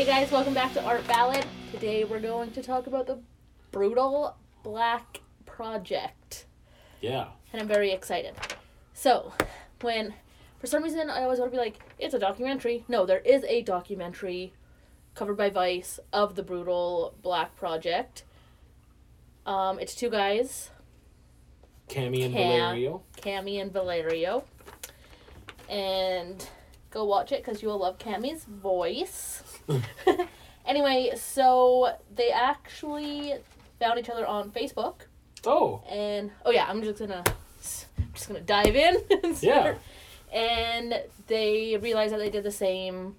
[0.00, 1.44] Hey guys, welcome back to Art Ballad.
[1.72, 3.18] Today we're going to talk about the
[3.70, 6.46] Brutal Black Project.
[7.02, 7.26] Yeah.
[7.52, 8.34] And I'm very excited.
[8.94, 9.34] So,
[9.82, 10.14] when,
[10.58, 12.82] for some reason, I always want to be like, it's a documentary.
[12.88, 14.54] No, there is a documentary
[15.14, 18.24] covered by Vice of the Brutal Black Project.
[19.44, 20.70] Um, it's two guys,
[21.90, 22.58] Cammy and Cam.
[22.58, 23.02] Valerio.
[23.18, 24.44] Cammy and Valerio.
[25.68, 26.48] And
[26.90, 29.42] go watch it because you will love Cammy's voice.
[30.66, 33.34] anyway, so they actually
[33.78, 35.02] found each other on Facebook.
[35.46, 38.96] Oh, And oh yeah, I'm just gonna I'm just gonna dive in.
[39.24, 39.74] and Yeah.
[40.32, 43.16] And they realized that they did the same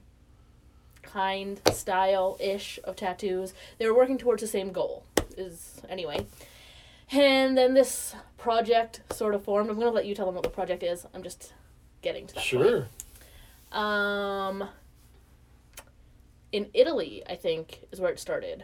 [1.02, 3.54] kind style ish of tattoos.
[3.78, 5.04] They were working towards the same goal.
[5.38, 6.26] Is anyway.
[7.12, 9.70] And then this project sort of formed.
[9.70, 11.06] I'm gonna let you tell them what the project is.
[11.14, 11.54] I'm just
[12.02, 12.44] getting to that.
[12.84, 12.88] point.
[13.72, 14.68] Um
[16.52, 18.64] in Italy, I think, is where it started.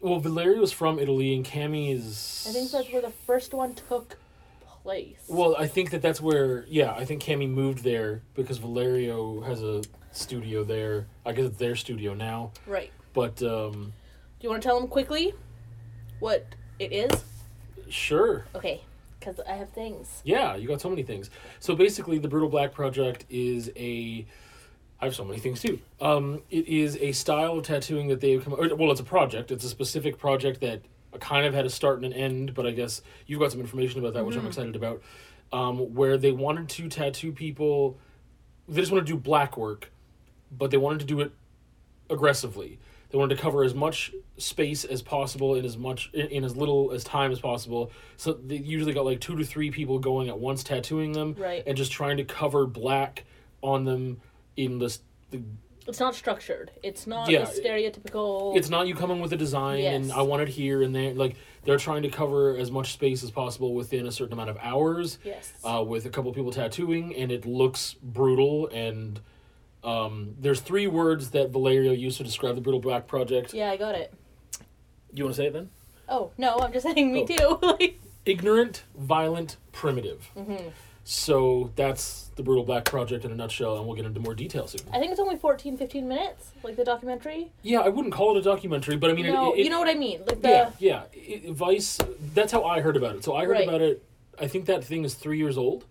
[0.00, 2.46] Well, Valerio's from Italy, and Cammy is.
[2.48, 4.16] I think that's where the first one took
[4.82, 5.24] place.
[5.28, 6.64] Well, I think that that's where.
[6.68, 11.06] Yeah, I think Cammy moved there because Valerio has a studio there.
[11.24, 12.52] I guess it's their studio now.
[12.66, 12.92] right.
[13.12, 13.92] But um,
[14.38, 15.32] Do you want to tell them quickly
[16.20, 16.46] what
[16.78, 17.24] it is?
[17.88, 18.44] sure.
[18.54, 18.82] Okay,
[19.26, 20.22] because I have things.
[20.24, 21.30] Yeah, you got so many things.
[21.60, 24.26] So basically, the Brutal Black Project is a.
[25.00, 25.78] I have so many things too.
[26.00, 28.54] Um, it is a style of tattooing that they've come.
[28.54, 29.50] Or, well, it's a project.
[29.50, 30.82] It's a specific project that
[31.20, 32.54] kind of had a start and an end.
[32.54, 35.02] But I guess you've got some information about that, which I'm excited about.
[35.52, 37.98] Um, where they wanted to tattoo people.
[38.68, 39.92] They just want to do black work,
[40.50, 41.32] but they wanted to do it
[42.10, 42.78] aggressively.
[43.16, 46.54] They wanted to cover as much space as possible in as much in, in as
[46.54, 47.90] little as time as possible.
[48.18, 51.62] So they usually got like two to three people going at once tattooing them, Right.
[51.66, 53.24] and just trying to cover black
[53.62, 54.20] on them
[54.58, 55.00] in this.
[55.30, 55.40] The,
[55.86, 56.72] It's not structured.
[56.82, 58.54] It's not Yeah, stereotypical.
[58.54, 61.14] it's not you coming with a design and I want it here and there.
[61.14, 64.58] Like they're trying to cover as much space as possible within a certain amount of
[64.60, 65.18] hours.
[65.24, 65.54] yes.
[65.64, 68.68] uh, with a couple people tattooing, and it looks brutal.
[68.68, 69.20] And
[69.86, 73.54] um, there's three words that Valerio used to describe the Brutal Black Project.
[73.54, 74.12] yeah, I got it.
[75.14, 75.70] You want to say it then?
[76.08, 77.76] Oh no, I'm just saying me Oh.
[77.78, 77.94] too.
[78.26, 80.28] Ignorant, violent, primitive.
[80.36, 80.68] Mm-hmm.
[81.04, 84.66] So that's the Brutal Black Project in a nutshell, and we'll get into more detail
[84.66, 84.80] soon.
[84.92, 87.52] I think it's only 14, 15 minutes, like the documentary.
[87.62, 89.78] Yeah, I wouldn't call it a documentary, but I mean, no, it, it, you know
[89.78, 90.22] what I mean.
[90.26, 91.02] Like the yeah, yeah.
[91.12, 92.00] It, Vice.
[92.34, 93.22] That's how I heard about it.
[93.24, 93.68] So I heard Right.
[93.68, 94.02] about it.
[94.40, 95.84] I think that thing is three years old.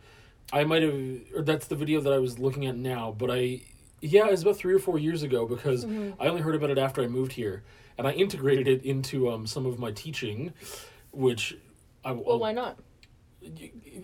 [0.51, 0.94] I might have,
[1.35, 3.16] or that's the video that I was looking at now.
[3.17, 3.61] But I,
[4.01, 6.22] yeah, it was about three or four years ago because Mm-hmm.
[6.22, 7.63] I only heard about it after I moved here,
[7.97, 10.53] and I integrated it into um, some of my teaching,
[11.11, 11.57] which
[12.03, 12.11] I.
[12.11, 12.79] well, why not?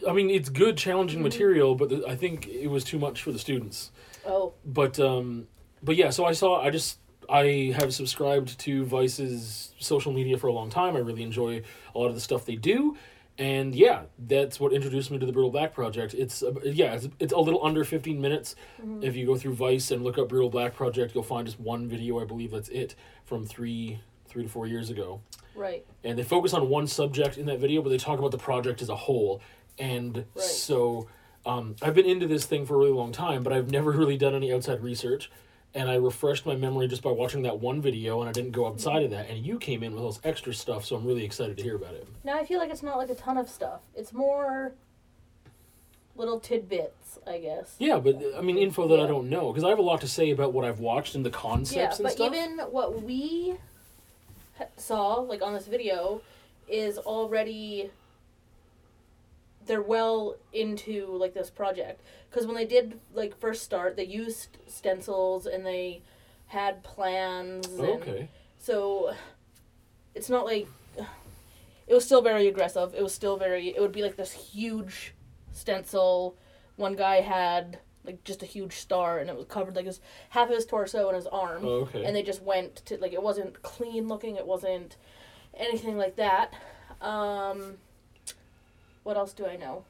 [0.07, 1.24] I mean, it's good, challenging Mm-hmm.
[1.24, 3.91] material, but the, I think it was too much for the students
[4.25, 5.47] Oh, but um
[5.81, 10.46] but yeah so i saw i just i have subscribed to vice's social media for
[10.46, 11.63] a long time i really enjoy
[11.96, 12.96] a lot of the stuff they do
[13.38, 17.08] and yeah that's what introduced me to the brutal black project it's uh, yeah it's,
[17.19, 18.56] it's a little under 15 minutes
[19.02, 21.88] if you go through vice and look up brutal black project you'll find just one
[21.88, 22.94] video i believe that's it
[23.24, 25.22] from three three to four years ago
[25.56, 25.86] right.
[26.03, 28.81] and they focus on one subject in that video, but they talk about the project
[28.81, 29.42] as a whole.
[29.78, 30.44] And Right.
[30.44, 31.08] so
[31.46, 34.18] um, I've been into this thing for a really long time, but I've never really
[34.18, 35.30] done any outside research.
[35.73, 38.67] And I refreshed my memory just by watching that one video, and I didn't go
[38.67, 39.29] outside of that.
[39.29, 41.75] And you came in with all this extra stuff, so I'm really excited to hear
[41.75, 42.05] about it.
[42.25, 43.81] Now I feel like it's not like a ton of stuff.
[43.95, 44.73] It's more
[46.17, 47.75] little tidbits, I guess.
[47.79, 50.01] Yeah, but uh, I mean, info that I don't know because I have a lot
[50.01, 52.33] to say about what I've watched and the concepts Yeah, but stuff.
[52.33, 53.55] even what we
[54.75, 56.21] saw, like on this video,
[56.67, 57.91] is already
[59.66, 64.57] they're well into like this project because when they did like first start, they used
[64.67, 66.01] stencils and they
[66.47, 67.67] had plans.
[67.67, 68.29] And okay.
[68.57, 69.13] So
[70.15, 70.68] it's not like
[71.88, 72.94] it was still very aggressive.
[72.95, 73.69] It was still very.
[73.69, 75.13] It would be like this huge
[75.51, 76.38] stencil.
[76.75, 80.00] One guy had like just a huge star, and it was covered like his
[80.30, 81.63] half of his torso and his arm.
[81.63, 82.03] Oh, okay.
[82.03, 84.36] And they just went to like it wasn't clean looking.
[84.36, 84.97] It wasn't
[85.53, 86.53] anything like that.
[87.01, 87.77] Um,
[89.03, 89.83] what else do I know?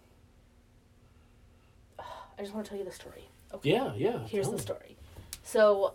[2.00, 3.30] I just want to tell you the story.
[3.54, 3.72] Okay.
[3.72, 4.20] yeah, yeah.
[4.28, 4.60] Here's the me.
[4.60, 4.96] story.
[5.44, 5.94] So,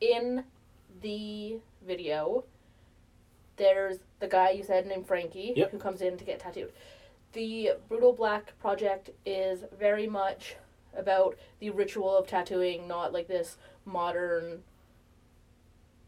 [0.00, 0.44] in
[1.02, 1.56] the
[1.86, 2.44] video,
[3.56, 5.70] there's the guy you said named Frankie Yep.
[5.72, 6.72] who comes in to get tattooed.
[7.32, 10.56] The Brutal Black project is very much
[10.96, 14.62] about the ritual of tattooing, not like this modern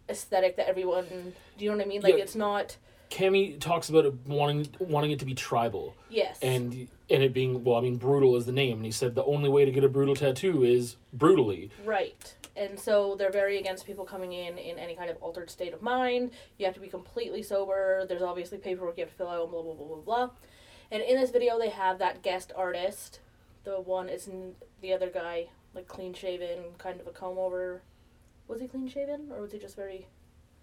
[0.09, 1.35] aesthetic that everyone.
[1.59, 2.01] Do you know what I mean?
[2.03, 2.23] Like Yeah.
[2.23, 2.77] it's not
[3.11, 6.39] Cammy talks about it wanting wanting it to be tribal Yes.
[6.43, 9.25] and and it being well, I mean, brutal is the name, and he said the
[9.25, 11.71] only way to get a brutal tattoo is brutally.
[11.85, 12.35] Right.
[12.55, 15.81] And so they're very against people coming in in any kind of altered state of
[15.81, 16.33] mind.
[16.59, 18.05] You have to be completely sober.
[18.09, 20.31] There's obviously paperwork you have to fill out, blah, blah, blah, blah, blah.
[20.91, 23.21] And in this video, they have that guest artist.
[23.65, 24.29] The one is
[24.81, 27.83] the other guy, like clean shaven, kind of a comb over.
[28.49, 29.31] Was he clean shaven?
[29.33, 30.09] Or was he just very.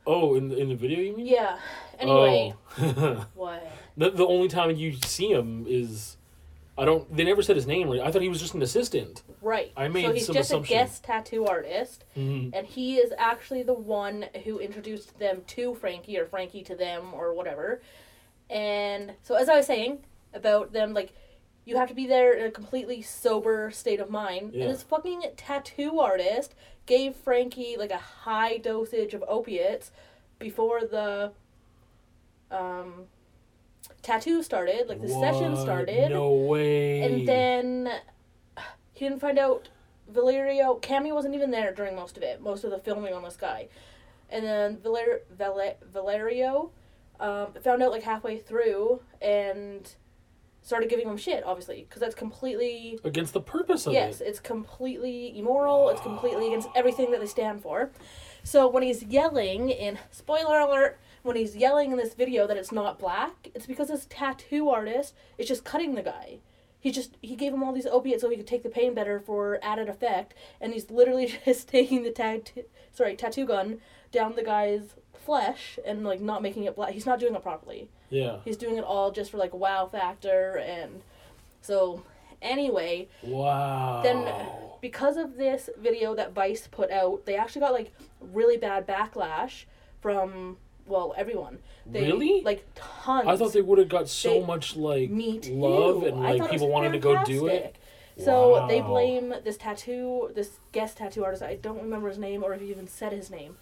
[0.07, 1.25] Oh, in the, in the video, you mean?
[1.25, 1.57] Yeah.
[1.99, 2.53] Anyway.
[2.79, 3.25] Oh.
[3.35, 3.71] What?
[3.97, 6.17] the the only time you see him is,
[6.77, 7.15] I don't.
[7.15, 7.89] They never said his name.
[7.89, 8.01] Right?
[8.01, 9.23] I thought he was just an assistant.
[9.41, 9.71] Right.
[9.77, 10.75] I made so he's some just assumption.
[10.77, 12.03] a guest tattoo artist.
[12.13, 16.75] hmm And he is actually the one who introduced them to Frankie, or Frankie to
[16.75, 17.81] them, or whatever.
[18.49, 19.99] And so, as I was saying
[20.33, 21.13] about them, like,
[21.63, 24.51] you have to be there in a completely sober state of mind.
[24.53, 24.65] Yeah.
[24.65, 26.53] And this fucking tattoo artist
[26.85, 29.91] gave Frankie, like, a high dosage of opiates
[30.39, 31.31] before the
[32.51, 33.05] um,
[34.01, 36.11] tattoo started, like, the session started.
[36.11, 37.01] No way.
[37.01, 37.91] And then
[38.93, 39.69] he didn't find out
[40.07, 40.79] Valerio.
[40.81, 43.67] Cammy wasn't even there during most of it, most of the filming on this guy.
[44.29, 46.71] And then Valer, Vale, Valerio
[47.19, 49.95] um, found out like halfway through and
[50.65, 52.99] started giving him shit, obviously, because that's completely.
[53.03, 54.23] against the purpose of Yes, it.
[54.25, 55.89] Yes, it's completely immoral.
[55.89, 57.91] It's completely against everything that they stand for.
[58.43, 62.71] So when he's yelling in spoiler alert, when he's yelling in this video that it's
[62.71, 66.39] not black, it's because this tattoo artist is just cutting the guy.
[66.79, 69.19] He just he gave him all these opiates so he could take the pain better
[69.19, 73.81] for added effect, and he's literally just taking the tattoo sorry tattoo gun
[74.11, 76.93] down the guy's flesh and like not making it black.
[76.93, 77.89] He's not doing it properly.
[78.09, 78.37] Yeah.
[78.45, 81.01] He's doing it all just for like wow factor and
[81.61, 82.03] so
[82.41, 84.01] anyway Wow.
[84.03, 84.27] then
[84.81, 87.91] because of this video that Vice put out, they actually got like
[88.21, 89.63] really bad backlash
[90.01, 91.57] from well everyone.
[91.87, 92.41] They, Really?
[92.41, 93.27] Like tons.
[93.27, 95.09] I thought they would have got so They- much like
[95.49, 97.75] love and like people wanted to go do it.
[98.17, 101.43] So they blame this tattoo, this guest tattoo artist.
[101.43, 103.57] I don't remember his name or if he even said his name.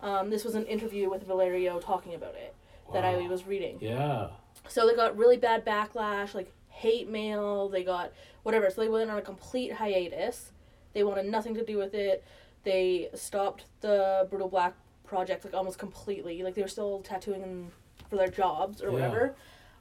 [0.00, 2.54] Um, this was an interview with Valerio talking about it
[2.92, 3.78] that I was reading.
[3.80, 4.28] Yeah.
[4.68, 7.68] So they got really bad backlash, like hate mail.
[7.68, 8.12] They got
[8.42, 8.70] whatever.
[8.70, 10.52] So they went on a complete hiatus.
[10.94, 12.24] They wanted nothing to do with it.
[12.64, 14.74] They stopped the Brutal Black
[15.06, 16.42] project like almost completely.
[16.42, 17.70] Like they were still tattooing
[18.10, 18.92] for their jobs or Yeah.
[18.92, 19.34] whatever.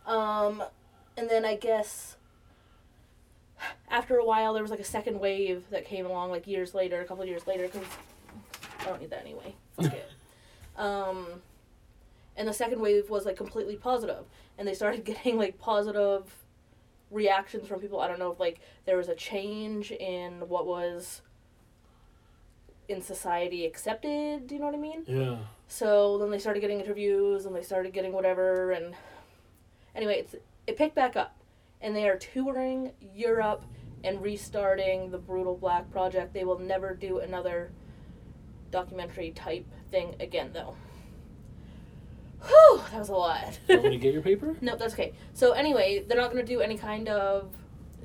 [0.06, 0.63] Um,
[1.18, 2.15] and then I guess
[3.89, 7.01] after a while there was like a second wave that came along like years later,
[7.01, 7.88] a couple of years later because
[8.80, 9.56] I don't need that anyway.
[9.75, 10.10] Fuck it.
[10.77, 11.42] Um,
[12.38, 14.25] and the second wave was like completely positive.
[14.57, 16.24] And they started getting like positive
[17.10, 18.00] reactions from people.
[18.00, 21.22] I don't know if like there was a change in what was
[22.88, 25.04] in society accepted do you know what i mean?
[25.06, 25.39] Yeah.
[25.68, 28.95] so then they started getting interviews and they started getting whatever and
[29.94, 30.36] anyway it's
[30.68, 31.34] it picked back up.
[31.81, 33.63] And they are touring europe
[34.04, 36.34] and restarting the brutal black project.
[36.34, 37.72] They will never do another
[38.72, 40.75] documentary type thing again though
[42.45, 44.56] Whew, that was a lot You want to get your paper?
[44.62, 45.13] no, that's okay.
[45.34, 47.50] So anyway, they're not going to do any kind of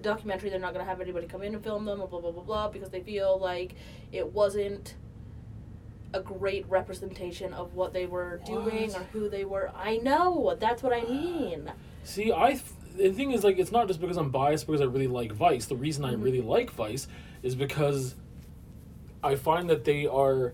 [0.00, 0.50] documentary.
[0.50, 2.42] They're not going to have anybody come in and film them, or blah blah blah
[2.42, 3.74] blah, because they feel like
[4.10, 4.94] it wasn't
[6.14, 9.00] a great representation of what they were doing What?
[9.00, 9.70] or who they were.
[9.74, 10.56] I know.
[10.58, 11.70] That's what I mean.
[12.04, 12.62] See, I th-
[12.96, 15.66] the thing is like it's not just because I'm biased because I really like Vice.
[15.66, 16.20] The reason Mm-hmm.
[16.20, 17.06] I really like Vice
[17.42, 18.14] is because
[19.22, 20.52] I find that they are.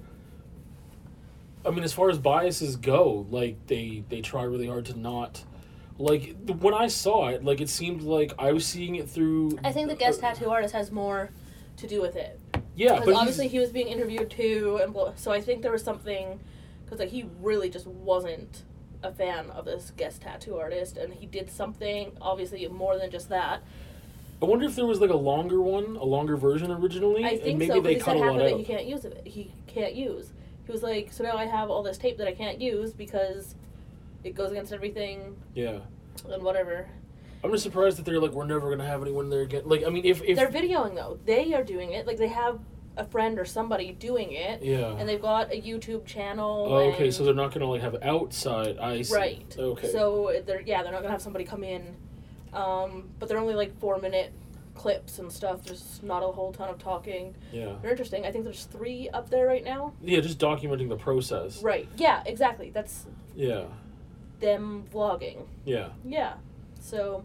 [1.65, 5.45] I mean, as far as biases go, like they they try really hard to not.
[5.99, 9.59] Like the, when I saw it, like it seemed like I was seeing it through.
[9.65, 11.31] I think the guest uh, tattoo artist has more
[11.77, 12.39] to do with it.
[12.77, 15.73] Yeah, Because but obviously he was being interviewed too, and blah, so I think there
[15.73, 16.39] was something,
[16.85, 18.63] because like he really just wasn't
[19.03, 23.29] a fan of this guest tattoo artist, and he did something obviously more than just
[23.31, 23.63] that.
[24.41, 27.59] I wonder if there was like a longer one, a longer version originally, I and
[27.59, 28.57] maybe so they cut a lot out.
[28.57, 29.23] he can't use it.
[29.25, 30.31] He can't use.
[30.69, 33.55] He was like, so now I have all this tape that I can't use because
[34.23, 35.79] it goes against everything Yeah,
[36.31, 36.87] and whatever.
[37.43, 39.63] I'm just surprised that they're like we're never gonna have anyone there again.
[39.65, 41.19] Like I mean, if if They're videoing though.
[41.25, 42.07] They are doing it.
[42.07, 42.61] Like they have
[42.99, 44.95] a friend or somebody doing it, yeah.
[44.99, 46.67] and they've got a YouTube channel.
[46.69, 48.77] Oh, okay, so they're not gonna like have outside.
[48.77, 49.15] I see.
[49.15, 49.57] Right.
[49.59, 49.91] Okay.
[49.91, 51.97] So they're yeah they're not gonna have somebody come in,
[52.53, 54.35] um, but they're only like four minute
[54.79, 55.65] clips and stuff.
[55.65, 57.35] There's not a whole ton of talking.
[57.53, 57.75] yeah.
[57.83, 58.25] They're interesting.
[58.25, 59.93] I think there's three up there right now.
[60.03, 61.63] Yeah, just documenting the process.
[61.63, 61.89] Right.
[61.97, 62.23] Yeah.
[62.25, 62.71] Exactly.
[62.71, 63.65] That's Yeah.
[64.41, 65.47] them vlogging.
[65.65, 65.89] Yeah.
[66.05, 66.35] Yeah.
[66.81, 67.25] So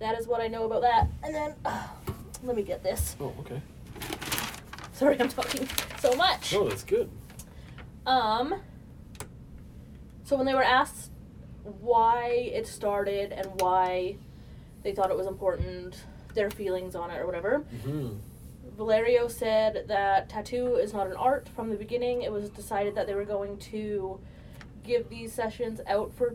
[0.00, 1.06] that is what I know about that.
[1.22, 1.54] And then
[2.42, 3.16] let me get this.
[3.20, 3.62] Oh, okay.
[4.92, 5.66] Sorry, I'm talking
[6.00, 6.54] so much.
[6.54, 7.08] Oh, that's good.
[8.04, 8.60] Um.
[10.24, 11.10] So when they were asked
[11.80, 14.16] why it started and why
[14.82, 17.58] they thought it was important, their feelings on it or whatever.
[17.84, 18.08] hmm
[18.76, 22.22] Valerio said that tattoo is not an art from the beginning.
[22.22, 24.18] It was decided that they were going to
[24.84, 26.34] give these sessions out for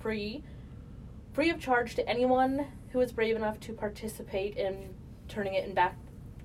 [0.00, 0.42] free,
[1.34, 4.94] free of charge to anyone who was brave enough to participate in
[5.28, 5.96] turning it in back,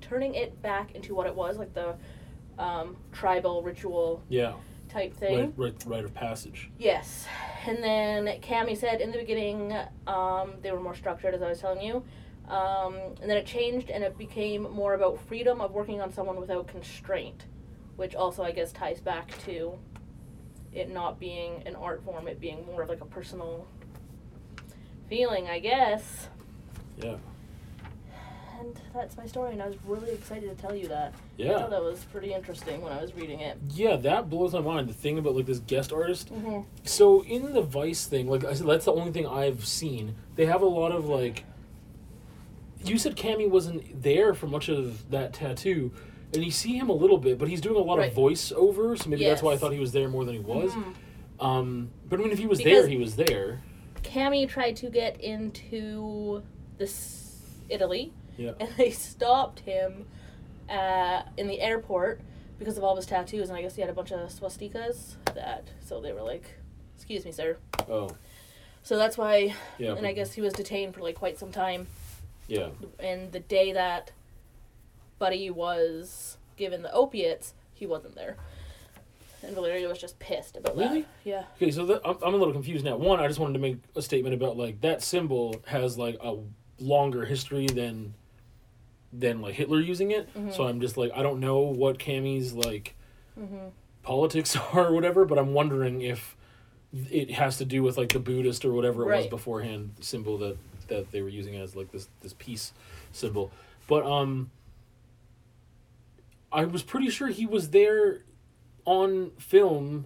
[0.02, 1.96] turning it back into what it was, like the
[2.60, 4.54] um, tribal ritual Yeah.
[4.90, 5.38] type thing.
[5.38, 6.70] Right, right, rite of passage.
[6.78, 7.26] Yes.
[7.66, 9.74] And then Cammy said in the beginning
[10.08, 12.04] um, they were more structured, as I was telling you.
[12.48, 16.40] Um, and then it changed and it became more about freedom of working on someone
[16.40, 17.46] without constraint,
[17.98, 19.78] which also, I guess, ties back to
[20.74, 23.68] it not being an art form, it being more of like a personal
[25.10, 26.30] feeling, I guess.
[26.98, 27.16] Yeah.
[28.60, 31.14] And that's my story, and I was really excited to tell you that.
[31.38, 31.60] I Yeah.
[31.60, 33.58] thought that was pretty interesting when I was reading it.
[33.74, 34.90] Yeah, that blows my mind.
[34.90, 36.34] The thing about like this guest artist.
[36.34, 36.62] Mm-hmm.
[36.84, 40.16] So in the Vice thing, like I said, that's the only thing I've seen.
[40.36, 41.44] They have a lot of like.
[42.84, 45.92] You said Cammy wasn't there for much of that tattoo,
[46.34, 48.12] and you see him a little bit, but he's doing a lot Right.
[48.12, 50.72] of voiceover, so maybe that's why I thought he was there more than he was.
[50.72, 50.94] Mhm.
[51.40, 53.62] Um, but I mean, if he was Because- there, he was there.
[54.04, 56.42] Cammy tried to get into
[56.78, 58.54] this Italy, Yeah.
[58.60, 60.06] and they stopped him
[60.70, 62.20] uh, in the airport
[62.60, 65.16] because of all his tattoos, and I guess he had a bunch of swastikas.
[65.34, 66.44] That so they were like,
[66.96, 67.58] "Excuse me, sir."
[67.90, 68.10] Oh,
[68.84, 69.94] So that's why, yeah.
[69.96, 71.88] and I guess he was detained for like quite some time.
[72.48, 72.70] Yeah.
[73.00, 74.12] And the day that
[75.20, 78.38] Buddy was given the opiates, he wasn't there,
[79.44, 81.02] and Valerio was just pissed about Really?
[81.02, 81.08] that.
[81.24, 81.44] Yeah.
[81.58, 82.96] Okay, so that, I'm, I'm a little confused now.
[82.98, 86.38] One, I just wanted to make a statement about like that symbol has like a
[86.80, 88.14] longer history than
[89.14, 90.28] than like Hitler using it.
[90.36, 90.52] Mm-hmm.
[90.52, 92.96] So I'm just like I don't know what Cammy's like
[93.40, 93.72] Mhm.
[94.04, 96.36] politics are or whatever, but I'm wondering if
[97.12, 100.58] it has to do with like the Buddhist or whatever it was beforehand symbol that
[100.88, 102.74] that they were using as like this this peace
[103.12, 103.52] symbol.
[103.88, 104.52] But um
[106.52, 108.24] I was pretty sure he was there
[108.86, 110.06] on film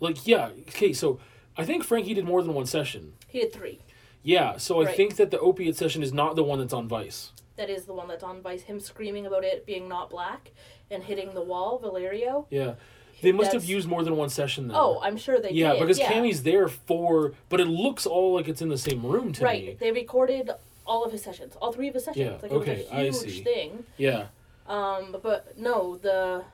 [0.00, 1.18] like yeah, okay, so
[1.56, 3.14] I think Frankie did more than one session.
[3.28, 3.80] He did three.
[4.22, 4.96] Yeah, so I Right.
[4.96, 7.32] think that the opiate session is not the one that's on Vice.
[7.56, 8.62] That is the one that's on Vice.
[8.62, 10.50] Him screaming about it being not black
[10.90, 12.46] and hitting the wall, Valerio.
[12.50, 12.74] Yeah.
[13.22, 14.76] They must have used more than one session then.
[14.76, 15.80] Oh, I'm sure they yeah, did.
[15.80, 16.08] because yeah.
[16.08, 19.44] Because Cammy's there for, but it looks all like it's in the same room to
[19.44, 19.62] right.
[19.62, 19.68] me.
[19.68, 19.78] Right.
[19.78, 20.50] They recorded
[20.86, 22.24] all of his sessions, all three of his sessions.
[22.26, 23.42] Yeah, Like it okay, was a I huge see.
[23.42, 23.84] thing.
[23.96, 24.26] Yeah,
[24.66, 26.44] Um, but, no, the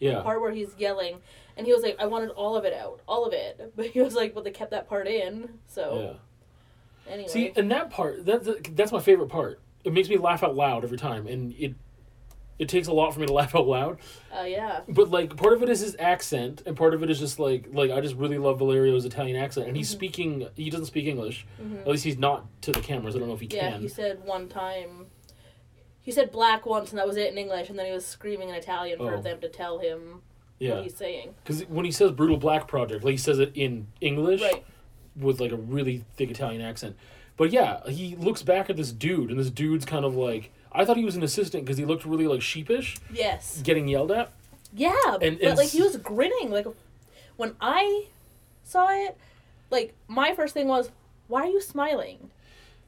[0.00, 1.18] yeah, part where he's yelling,
[1.56, 4.00] and he was like, "I wanted all of it out, all of it," but he
[4.00, 6.18] was like, "Well, they kept that part in." So
[7.06, 7.12] yeah.
[7.12, 9.60] anyway, See, and that part, that, that that's my favorite part.
[9.84, 11.74] It makes me laugh out loud every time, and it
[12.58, 13.98] it takes a lot for me to laugh out loud.
[14.36, 17.18] uh, yeah, But like, part of it is his accent, and part of it is
[17.18, 19.96] just like like I just really love Valerio's Italian accent, and he's Mm-hmm.
[19.98, 20.48] speaking.
[20.56, 21.46] He doesn't speak English.
[21.80, 23.16] At least he's not to the cameras.
[23.16, 23.72] I don't know if he yeah.
[23.72, 23.80] can.
[23.80, 25.06] He said one time.
[26.00, 28.50] He said black once, and that was it in English, and then he was screaming
[28.50, 29.22] in Italian for Oh.
[29.22, 30.20] them to tell him
[30.58, 31.34] yeah, what he's saying.
[31.42, 34.42] because when he says brutal black project, like he says it in English.
[34.42, 34.64] Right.
[35.16, 36.96] with like a really thick Italian accent.
[37.36, 40.84] But yeah, he looks back at this dude, and this dude's kind of like I
[40.84, 43.60] thought he was an assistant because he looked really like sheepish, Yes.
[43.62, 44.30] getting yelled at.
[44.74, 46.50] Yeah, And- but like he was grinning.
[46.50, 46.66] Like
[47.36, 48.06] when I
[48.64, 49.16] saw it,
[49.70, 50.90] like my first thing was,
[51.28, 52.30] why are you smiling?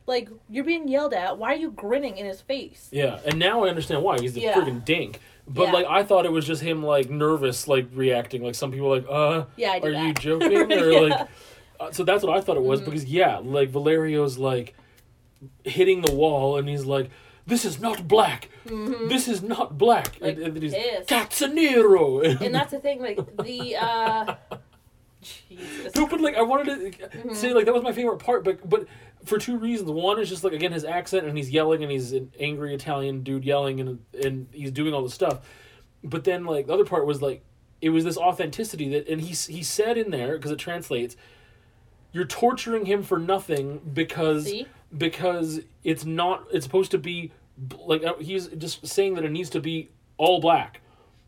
[0.07, 1.39] Like you're being yelled at.
[1.39, 2.89] Why are you grinning in his face?
[2.93, 4.19] Yeah, and now I understand why.
[4.21, 4.55] He's the Yeah.
[4.55, 5.21] friggin' dink.
[5.49, 5.73] But Yeah.
[5.73, 8.43] like I thought it was just him like nervous, like reacting.
[8.43, 10.57] Like some people are like, uh, Yeah, are you joking?
[10.73, 11.01] Or Yeah.
[11.01, 11.29] like,
[11.79, 12.87] uh, so that's what I thought it was Mhm.
[12.87, 14.75] because yeah, like Valerio's like
[15.65, 17.11] hitting the wall, and he's like.
[17.47, 18.49] This is not black.
[18.65, 20.15] This is not black.
[20.17, 20.25] Mm-hmm.
[20.25, 21.09] Like, and, and he's pissed.
[21.09, 22.41] Cazzanero.
[22.41, 23.01] And that's the thing.
[23.01, 24.35] Like the uh,
[25.49, 25.95] Jesus.
[25.95, 27.35] No, but like I wanted to Mm-hmm.
[27.35, 28.87] say like that was my favorite part, but but
[29.25, 29.91] for two reasons.
[29.91, 33.23] One is just like again his accent and he's yelling and he's an angry Italian
[33.23, 35.41] dude yelling and and he's doing all this stuff.
[36.05, 37.43] But then like the other part was like
[37.81, 41.17] it was this authenticity that and he he said in there because it translates
[42.13, 44.67] you're torturing him for nothing because See?
[44.97, 47.33] Because it's not it's supposed to be
[47.85, 50.81] like uh, he's just saying that it needs to be all black.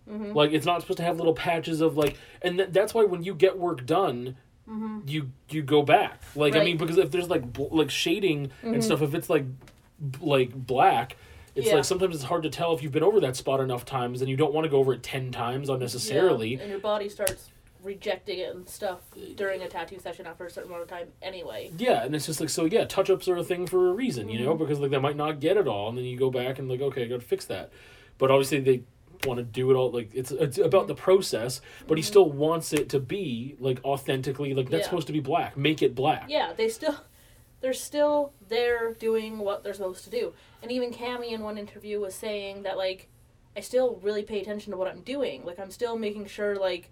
[0.08, 0.32] Mm-hmm.
[0.32, 3.22] Like it's not supposed to have little patches of like, and th- that's why when
[3.22, 4.36] you get work done,
[5.06, 6.20] you you go back.
[6.34, 6.64] Like I Mm-hmm.
[6.64, 9.44] Mean, because if there's like bl- like shading and stuff, if it's like
[10.10, 11.16] b- like black,
[11.54, 11.74] it's Yeah.
[11.76, 14.30] like sometimes it's hard to tell if you've been over that spot enough times, and
[14.30, 16.54] you don't want to go over it ten times unnecessarily.
[16.54, 17.50] Yeah, and your body starts
[17.82, 19.00] rejecting it and stuff
[19.36, 21.08] during a tattoo session after a certain amount of time.
[21.22, 21.70] Anyway.
[21.78, 22.64] Yeah, and it's just like so.
[22.64, 24.62] Yeah, touch ups are a thing for a reason, you know, Mm-hmm.
[24.64, 26.80] because like they might not get it all, and then you go back and like,
[26.80, 27.70] okay, I got to fix that.
[28.18, 28.82] But obviously they
[29.26, 32.72] want to do it all like it's it's about the process, but he still wants
[32.72, 34.80] it to be like authentically like that's Mm-hmm.
[34.80, 34.84] Yeah.
[34.84, 35.56] supposed to be black.
[35.56, 36.26] Make it black.
[36.28, 36.96] Yeah, they still
[37.60, 40.32] they're still there doing what they're supposed to do.
[40.62, 43.08] And even Cammy in one interview was saying that like
[43.56, 45.44] I still really pay attention to what I'm doing.
[45.44, 46.90] Like I'm still making sure like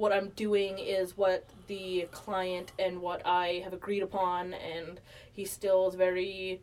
[0.00, 4.98] what I'm doing is what the client and what I have agreed upon and
[5.30, 6.62] he still is very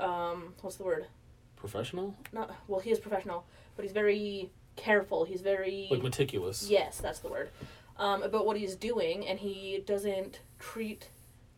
[0.00, 1.06] um what's the word?
[1.54, 3.46] Professional, Not well, he is professional,
[3.76, 5.24] but he's very careful.
[5.24, 6.68] He's very like meticulous.
[6.68, 7.50] Yes, that's the word.
[7.96, 11.10] Um, about what he's doing, and he doesn't treat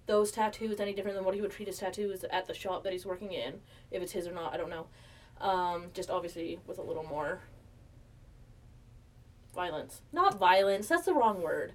[0.04, 2.92] those tattoos any different than what he would treat his tattoos at the shop that
[2.92, 3.60] he's working in.
[3.90, 4.86] If it's his or not, I don't know.
[5.40, 7.40] Um, just obviously with a little more
[9.54, 10.00] violence.
[10.12, 11.72] Not violence, that's the wrong word.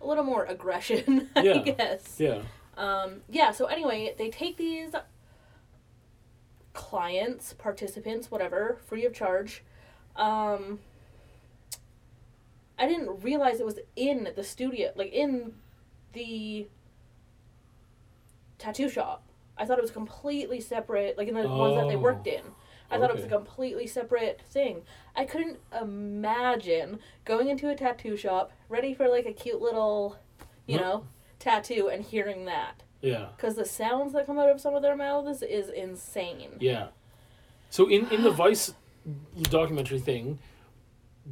[0.00, 1.58] A little more aggression, I Yeah.
[1.62, 2.16] guess.
[2.18, 2.42] Yeah.
[2.76, 4.92] Um, yeah, so anyway, they take these
[6.74, 9.62] clients, participants, whatever, free of charge.
[10.14, 10.80] Um,
[12.78, 15.54] I didn't realize it was in the studio, like in
[16.12, 16.68] the
[18.58, 19.22] tattoo shop.
[19.56, 22.00] I thought it was completely separate, like in the ones that they Oh.
[22.00, 22.42] worked in.
[22.90, 24.82] I thought it was a completely separate thing.
[25.14, 30.16] I couldn't imagine going into a tattoo shop, ready for like a cute little,
[30.66, 30.82] you No.
[30.82, 31.06] know,
[31.38, 32.82] tattoo, and hearing that.
[33.00, 33.28] Yeah.
[33.36, 36.52] Because the sounds that come out of some of their mouths is insane.
[36.60, 36.88] Yeah.
[37.70, 38.72] So in in the Vice
[39.50, 40.38] documentary thing,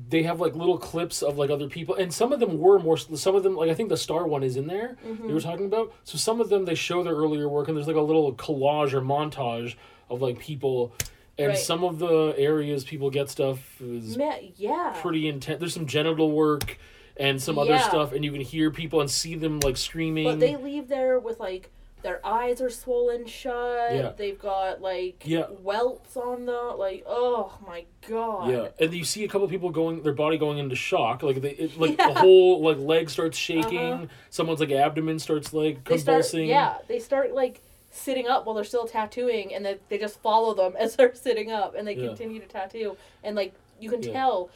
[0.08, 2.96] they have like little clips of like other people, and some of them were more.
[2.96, 4.96] Some of them, like I think the Star one is in there.
[5.06, 5.28] Mm-hmm.
[5.28, 5.92] They were talking about.
[6.04, 8.92] So some of them they show their earlier work, and there's like a little collage
[8.92, 9.76] or montage
[10.10, 10.92] of like people,
[11.38, 11.58] and Right.
[11.58, 14.16] some of the areas people get stuff is
[14.56, 14.94] yeah.
[15.00, 15.58] pretty intense.
[15.60, 16.78] There's some genital work
[17.16, 17.88] and some other Yeah.
[17.88, 20.24] stuff, and you can hear people and see them like screaming.
[20.24, 21.70] But they leave there with like
[22.02, 23.94] their eyes are swollen shut.
[23.94, 24.12] Yeah.
[24.14, 25.46] They've got like Yeah.
[25.62, 27.02] welts on the like.
[27.06, 28.50] Oh my god.
[28.50, 31.22] Yeah, and you see a couple people going, their body going into shock.
[31.22, 32.12] Like they, it, like Yeah.
[32.12, 33.78] the whole like leg starts shaking.
[33.78, 34.06] Uh-huh.
[34.30, 36.16] Someone's like abdomen starts like They start.
[36.16, 36.48] convulsing.
[36.48, 36.74] Yeah.
[36.88, 37.60] They start like
[37.94, 41.50] sitting up while they're still tattooing, and they they just follow them as they're sitting
[41.52, 42.08] up, and they Yeah.
[42.08, 44.12] continue to tattoo, and like you can Yeah.
[44.12, 44.50] tell.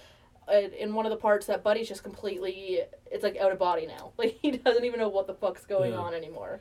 [0.51, 3.85] Uh, in one of the parts, that Buddy's just completely, it's like out of body
[3.87, 4.13] now.
[4.17, 5.99] Like, he doesn't even know what the fuck's going Yeah.
[5.99, 6.61] on anymore.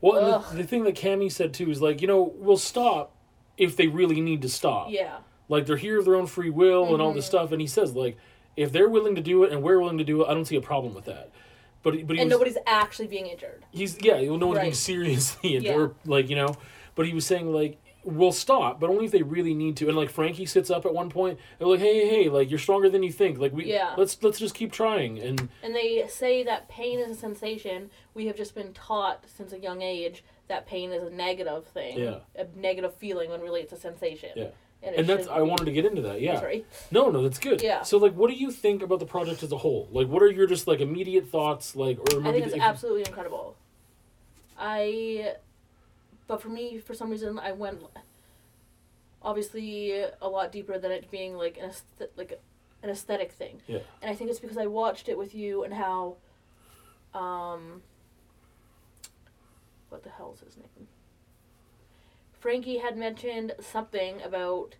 [0.00, 3.12] Well, and the, the thing that Cammy said too is like, you know, we'll stop
[3.58, 4.86] if they really need to stop.
[4.88, 5.18] Yeah.
[5.50, 7.28] Like they're here of their own free will and all this Mhm.
[7.28, 7.52] stuff.
[7.52, 8.16] And he says like,
[8.56, 10.56] if they're willing to do it and we're willing to do it, I don't see
[10.56, 11.28] a problem with that.
[11.82, 13.64] But but he And was, nobody's actually being injured.
[13.70, 15.76] he's yeah, no one's being seriously injured, Yeah.
[15.78, 16.54] or like you know.
[16.94, 19.86] But he was saying like we'll stop, but only if they really need to.
[19.88, 22.58] And like Frankie sits up at one point, they're like, hey, hey, hey, like you're
[22.58, 23.38] stronger than you think.
[23.38, 23.94] Like we Yeah.
[23.96, 25.18] let's let's just keep trying.
[25.18, 27.90] And And they say that pain is a sensation.
[28.14, 31.98] We have just been taught since a young age that pain is a negative thing.
[31.98, 32.20] Yeah.
[32.36, 34.30] A negative feeling when related to sensation.
[34.34, 34.48] Yeah.
[34.82, 36.20] And, and that's I wanted to get into that.
[36.20, 36.40] Yeah.
[36.40, 36.64] Sorry.
[36.90, 37.62] No, no, that's good.
[37.62, 37.82] Yeah.
[37.82, 39.88] So like, what do you think about the project as a whole?
[39.92, 41.76] Like, what are your just like immediate thoughts?
[41.76, 43.56] Like, or I maybe think it's absolutely incredible.
[44.58, 45.34] I,
[46.26, 47.80] but for me, for some reason, I went
[49.22, 52.40] obviously a lot deeper than it being like an aesthet- like
[52.82, 53.60] an aesthetic thing.
[53.66, 53.80] Yeah.
[54.00, 56.16] And I think it's because I watched it with you and how,
[57.12, 57.82] um,
[59.90, 60.86] what the hell's his name?
[62.40, 64.74] Frankie had mentioned something about.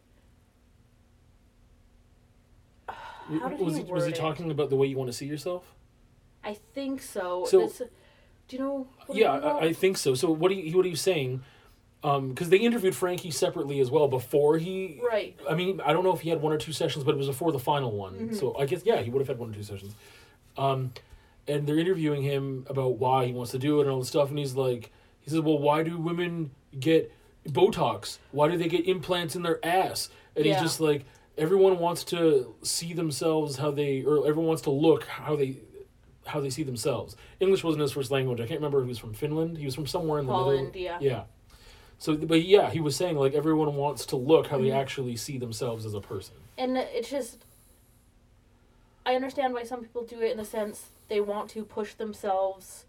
[2.89, 4.17] How did was he was he it?
[4.17, 5.65] talking about the way you want to see yourself?
[6.43, 7.45] I think so.
[7.49, 7.69] So-
[8.49, 8.89] do you know?
[9.13, 10.17] Yeah, I, I think so.
[10.17, 11.43] So what are you what are you saying?
[12.03, 15.01] Because they interviewed Frankie separately as well before he.
[15.09, 15.39] Right.
[15.49, 17.29] I mean, I don't know if he had one or two sessions, but it was
[17.29, 18.31] before the final one.
[18.31, 18.37] Mhm.
[18.37, 19.95] So I guess yeah, he would have had one or two sessions.
[20.57, 20.93] Um,
[21.47, 24.31] and they're interviewing him about why he wants to do it and all this stuff,
[24.31, 27.13] and he's like, he says, "Well, why do women get
[27.49, 28.19] Botox?
[28.33, 30.55] Why do they get implants in their ass?" And Yeah.
[30.55, 31.05] he's just like,
[31.39, 35.57] everyone wants to see themselves how they, or everyone wants to look how they.
[36.27, 37.17] How they see themselves.
[37.41, 38.41] English wasn't his first language.
[38.41, 39.57] I can't remember if he was from Finland.
[39.59, 40.81] He was from somewhere in the Holland, middle.
[40.81, 40.99] yeah.
[41.01, 41.23] Yeah.
[41.99, 44.77] So, but yeah, he was saying like everyone wants to look how they Mhm.
[44.77, 46.37] actually see themselves as a person.
[46.59, 47.45] And it's just.
[49.05, 52.85] I understand why some people do it in the sense they want to push themselves.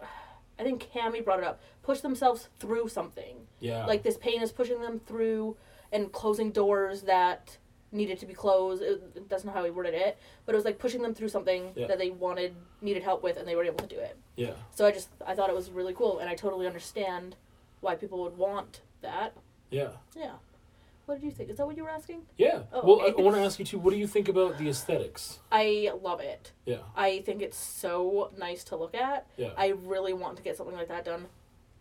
[0.58, 1.60] I think Cammy brought it up.
[1.84, 3.36] Push themselves through something.
[3.60, 3.84] Yeah.
[3.86, 5.56] Like this pain is pushing them through
[5.92, 7.58] and closing doors that
[7.92, 8.82] needed to be closed.
[8.82, 11.72] It, that's not how he worded it, but it was like pushing them through something
[11.76, 11.86] Yeah.
[11.86, 14.16] that they wanted, needed help with, and they were able to do it.
[14.36, 14.54] yeah.
[14.74, 17.36] So I just I thought it was really cool, and I totally understand
[17.80, 19.36] why people would want that.
[19.70, 19.90] Yeah.
[20.16, 20.32] Yeah.
[21.06, 21.50] What did you think?
[21.50, 22.22] Is that what you were asking?
[22.38, 22.62] Yeah.
[22.72, 23.12] Oh, well, okay.
[23.16, 23.78] I, I want to ask you too.
[23.78, 25.38] What do you think about the aesthetics?
[25.52, 26.52] I love it.
[26.64, 26.78] Yeah.
[26.96, 29.26] I think it's so nice to look at.
[29.36, 29.50] Yeah.
[29.58, 31.26] I really want to get something like that done.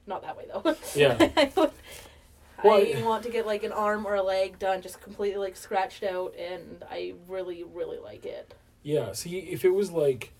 [0.05, 0.75] Not that way though.
[0.95, 1.17] Yeah.
[1.37, 1.71] I would-
[2.63, 5.57] Well, I want to get like an arm or a leg done, just completely like
[5.57, 8.53] scratched out, and I really, really like it.
[8.83, 10.31] Yeah, see, if it was like,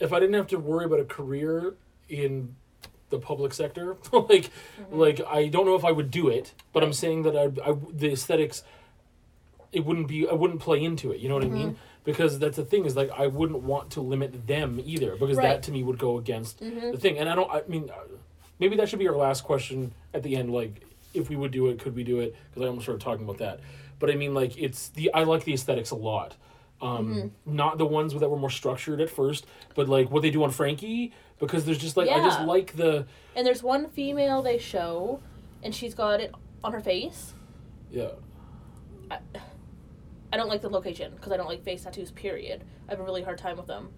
[0.00, 1.74] if I didn't have to worry about a career
[2.08, 2.56] in
[3.10, 4.98] the public sector, like, mm-hmm.
[4.98, 7.76] like I don't know if I would do it, but I'm saying that I, I
[7.92, 8.64] the aesthetics,
[9.72, 11.20] it wouldn't be, I wouldn't play into it.
[11.20, 11.76] You know what I mean?
[12.04, 15.62] Because that's the thing is like I wouldn't want to limit them either, because that
[15.64, 17.18] to me would go against the thing.
[17.18, 17.94] And I don't, I mean, uh,
[18.58, 20.52] maybe that should be our last question at the end.
[20.52, 20.82] Like,
[21.14, 22.34] if we would do it, could we do it?
[22.50, 23.60] Because I almost started talking about that.
[23.98, 26.36] But I mean, like, it's the I like the aesthetics a lot.
[26.80, 30.42] Um, Not the ones that were more structured at first, but like what they do
[30.42, 33.06] on Frankie, because there's just like I just like the
[33.36, 35.20] And there's one female they show,
[35.62, 37.34] and she's got it on her face.
[37.92, 38.08] yeah
[40.32, 42.10] I don't like the location because I don't like face tattoos.
[42.10, 42.64] Period.
[42.88, 43.90] I have a really hard time with them.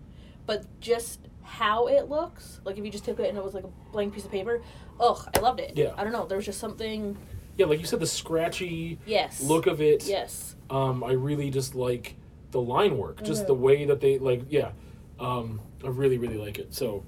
[0.47, 3.65] But just how it looks, like if you just took it and it was like
[3.65, 4.61] a blank piece of paper,
[5.01, 5.73] ugh, I loved it.
[5.77, 5.93] Yeah.
[5.97, 6.27] I don't know.
[6.27, 7.17] There was just something.
[7.57, 9.41] yeah like you said the scratchy Yes.
[9.43, 10.07] look of it.
[10.07, 10.57] Yes.
[10.71, 12.17] Um, I really just like
[12.51, 13.47] the line work, just Mhm.
[13.47, 14.73] the way that they like yeah.
[15.21, 16.75] Um, I really really like it.
[16.75, 17.05] So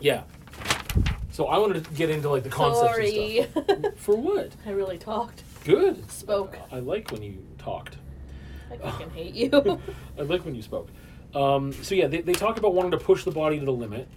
[0.00, 0.22] yeah.
[1.30, 3.46] So I wanted to get into like the concepts and Sorry.
[3.50, 3.94] stuff.
[3.96, 4.52] For what?
[4.64, 5.42] I really talked.
[5.64, 6.08] Good.
[6.10, 6.56] Spoke.
[6.72, 7.96] I like when you talked.
[8.70, 9.50] I fucking hate you.
[10.18, 10.88] I like when you spoke.
[11.34, 14.08] Um, so yeah, they, they talk about wanting to push the body to the limit.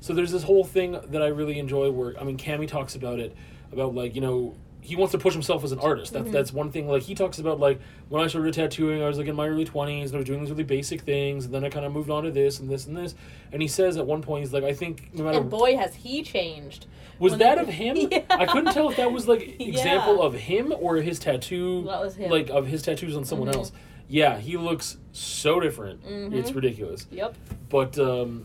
[0.00, 3.18] So there's this whole thing that I really enjoy where I mean Cammy talks about
[3.18, 3.34] it
[3.72, 6.12] about like you know he wants to push himself as an artist.
[6.12, 6.86] That's that's one thing.
[6.86, 9.64] Like he talks about like when I started tattooing, I was like in my early
[9.64, 12.10] twenties and I was doing these really basic things, and then I kind of moved
[12.10, 13.14] on to this and this and this.
[13.52, 15.94] And he says at one point he's like, I think no matter and boy, has
[15.96, 16.86] he changed.
[17.18, 17.96] was that they- of him?
[17.96, 18.22] Yeah.
[18.30, 20.24] I couldn't tell if that was like example Yeah.
[20.26, 22.30] of him or his tattoo, That was him.
[22.30, 23.54] like of his tattoos on someone Mhm.
[23.56, 23.72] else.
[24.08, 26.04] Yeah, he looks so different.
[26.04, 26.32] Mhm.
[26.32, 27.06] It's ridiculous.
[27.10, 27.34] Yep.
[27.68, 28.44] But um,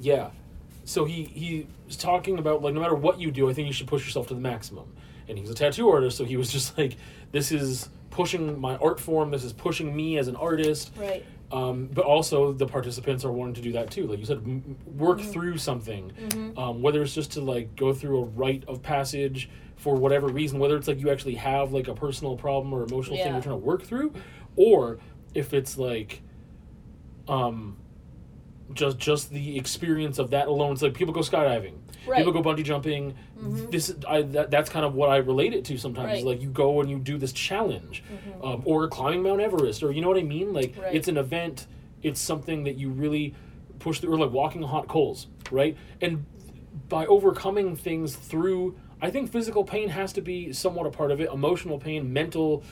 [0.00, 0.30] yeah,
[0.84, 3.86] so he he's talking about like no matter what you do, I think you should
[3.86, 4.86] push yourself to the maximum.
[5.28, 6.96] And he's a tattoo artist, so he was just like,
[7.32, 9.30] this is pushing my art form.
[9.30, 10.92] This is pushing me as an artist.
[10.96, 11.24] Right.
[11.52, 14.06] Um, but also the participants are wanting to do that too.
[14.06, 15.30] Like you said, m- work Mm-hmm.
[15.30, 16.12] through something,
[16.56, 20.58] um, whether it's just to like go through a rite of passage for whatever reason,
[20.58, 23.60] whether it's like you actually have like a personal problem or emotional thing you're trying
[23.60, 24.12] to work through,
[24.56, 24.98] or
[25.34, 26.22] if it's like,
[27.28, 27.76] um,
[28.72, 30.72] just just the experience of that alone.
[30.72, 31.74] It's like people go skydiving,
[32.06, 32.18] Right.
[32.24, 33.14] people go bungee jumping.
[33.70, 36.06] This I that, that's kind of what I relate it to sometimes.
[36.06, 36.24] Right.
[36.24, 38.02] Like you go and you do this challenge,
[38.42, 40.52] um, or climbing Mount Everest, or you know what I mean.
[40.52, 40.94] Like Right.
[40.94, 41.66] it's an event.
[42.02, 43.34] It's something that you really
[43.78, 45.76] push through, or like walking hot coals, right?
[46.00, 46.24] And
[46.88, 51.20] by overcoming things through, I think physical pain has to be somewhat a part of
[51.20, 51.30] it.
[51.32, 52.62] Emotional pain, mental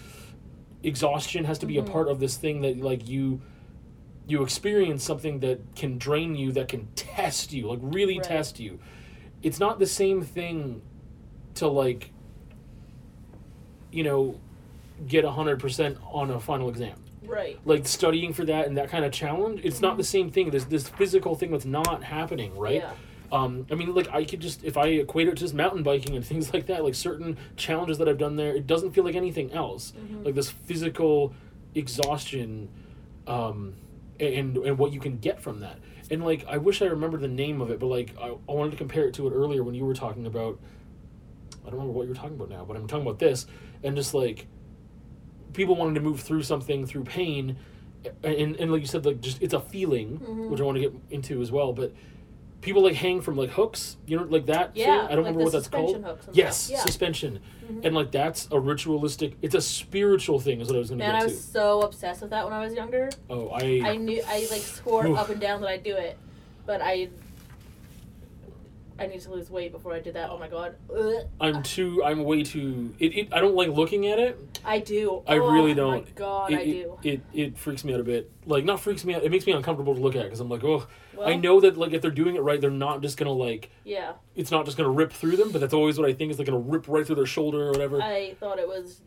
[0.83, 1.93] exhaustion has to be a mm-hmm.
[1.93, 3.41] part of this thing that like you
[4.27, 8.25] you experience something that can drain you that can test you like really Right.
[8.25, 8.79] test you
[9.43, 10.83] it's not the same thing
[11.55, 12.11] to like
[13.91, 14.41] you know
[15.07, 17.59] get 100% on a final exam Right.
[17.65, 19.99] like studying for that and that kind of challenge it's not mm-hmm.
[19.99, 22.93] the same thing there's this physical thing that's not happening right Yeah.
[23.33, 26.15] Um, I mean, like I could just if I equate it to just mountain biking
[26.15, 29.17] and things like that, like certain challenges that I've done there, it doesn't feel like
[29.17, 29.95] anything else.
[30.25, 31.35] Like this physical
[31.75, 32.69] exhaustion,
[33.27, 33.75] um,
[34.21, 35.79] and and what you can get from that.
[36.11, 38.73] And like I wish I remembered the name of it, but like I, I wanted
[38.73, 40.61] to compare it to it earlier when you were talking about.
[41.63, 43.47] I don't remember what you were talking about now, but I'm talking about this,
[43.83, 44.47] and just like
[45.55, 47.57] people wanting to move through something through pain,
[48.23, 50.19] and and like you said, like just it's a feeling,
[50.51, 51.93] which I want to get into as well, but
[52.63, 54.75] people like hang from like hooks, you know, like that.
[54.75, 54.85] thing.
[54.87, 56.03] Yeah, I don't like remember what that's called.
[56.03, 56.81] hooks yes, yeah.
[56.81, 57.81] suspension, mm-hmm.
[57.85, 59.35] and like that's a ritualistic.
[59.43, 61.13] It's a spiritual thing, is what I was going to say.
[61.13, 61.27] Man, I to.
[61.27, 63.11] was so obsessed with that when I was younger.
[63.29, 65.19] oh, I, I knew I like swore Oof.
[65.19, 66.17] up and down that I'd do it,
[66.65, 67.11] but I
[68.99, 70.31] I need to lose weight before I did that.
[70.31, 71.27] Oh my god, Ugh.
[71.41, 72.03] I'm too.
[72.05, 72.95] I'm way too.
[72.99, 73.29] It, it.
[73.33, 74.59] I don't like looking at it.
[74.65, 75.23] I do.
[75.27, 76.05] I oh, really don't.
[76.05, 76.99] My god, it, I it- do.
[77.03, 78.31] It, it freaks me out a bit.
[78.47, 79.23] Like not freaks me out.
[79.23, 81.77] It makes me uncomfortable to look at because I'm like, oh, Well, I know that
[81.77, 83.71] like if they're doing it right, they're not just gonna like.
[83.85, 86.39] Yeah, It's not just gonna rip through them, but that's always what I think is
[86.39, 88.01] like gonna rip right through their shoulder or whatever.
[88.03, 89.01] I thought it was.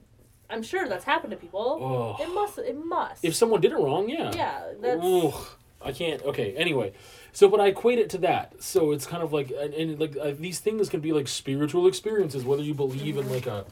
[0.49, 1.59] I'm sure that's happened to people.
[1.81, 2.59] oh, It must.
[2.59, 3.25] It must.
[3.25, 4.31] if someone did it wrong, yeah.
[4.35, 5.01] yeah, that's.
[5.03, 5.47] Ugh,
[5.81, 6.21] I can't.
[6.23, 6.55] Okay.
[6.55, 6.93] Anyway,
[7.35, 8.63] so but I equate it to that.
[8.63, 11.85] So it's kind of like and, and like uh, these things can be like spiritual
[11.85, 13.65] experiences, whether you believe in like a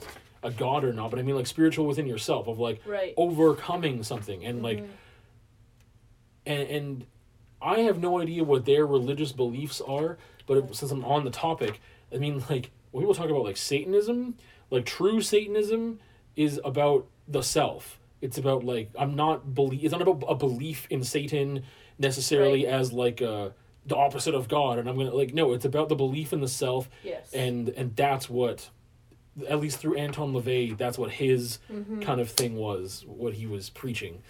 [0.44, 1.10] a god or not.
[1.10, 3.14] But I mean like spiritual within yourself of like Right.
[3.16, 4.88] overcoming something and like Mhm.
[6.46, 7.06] and and
[7.62, 10.18] I have no idea what their religious beliefs are.
[10.46, 11.80] But it, since I'm on the topic,
[12.14, 14.36] I mean like when people talk about like Satanism,
[14.70, 16.00] like true Satanism
[16.36, 18.00] is about the self.
[18.22, 19.84] It's about like I'm not believe.
[19.86, 21.64] It's not about a belief in Satan
[22.04, 23.50] necessarily as like uh
[23.86, 24.78] the opposite of God.
[24.80, 25.54] And I'm gonna like no.
[25.54, 27.34] It's about the belief in the self, Yes.
[27.34, 28.70] and and that's what
[29.50, 32.02] at least through Anton LaVey, that's what his Mm-hmm.
[32.02, 34.22] kind of thing was, what he was preaching.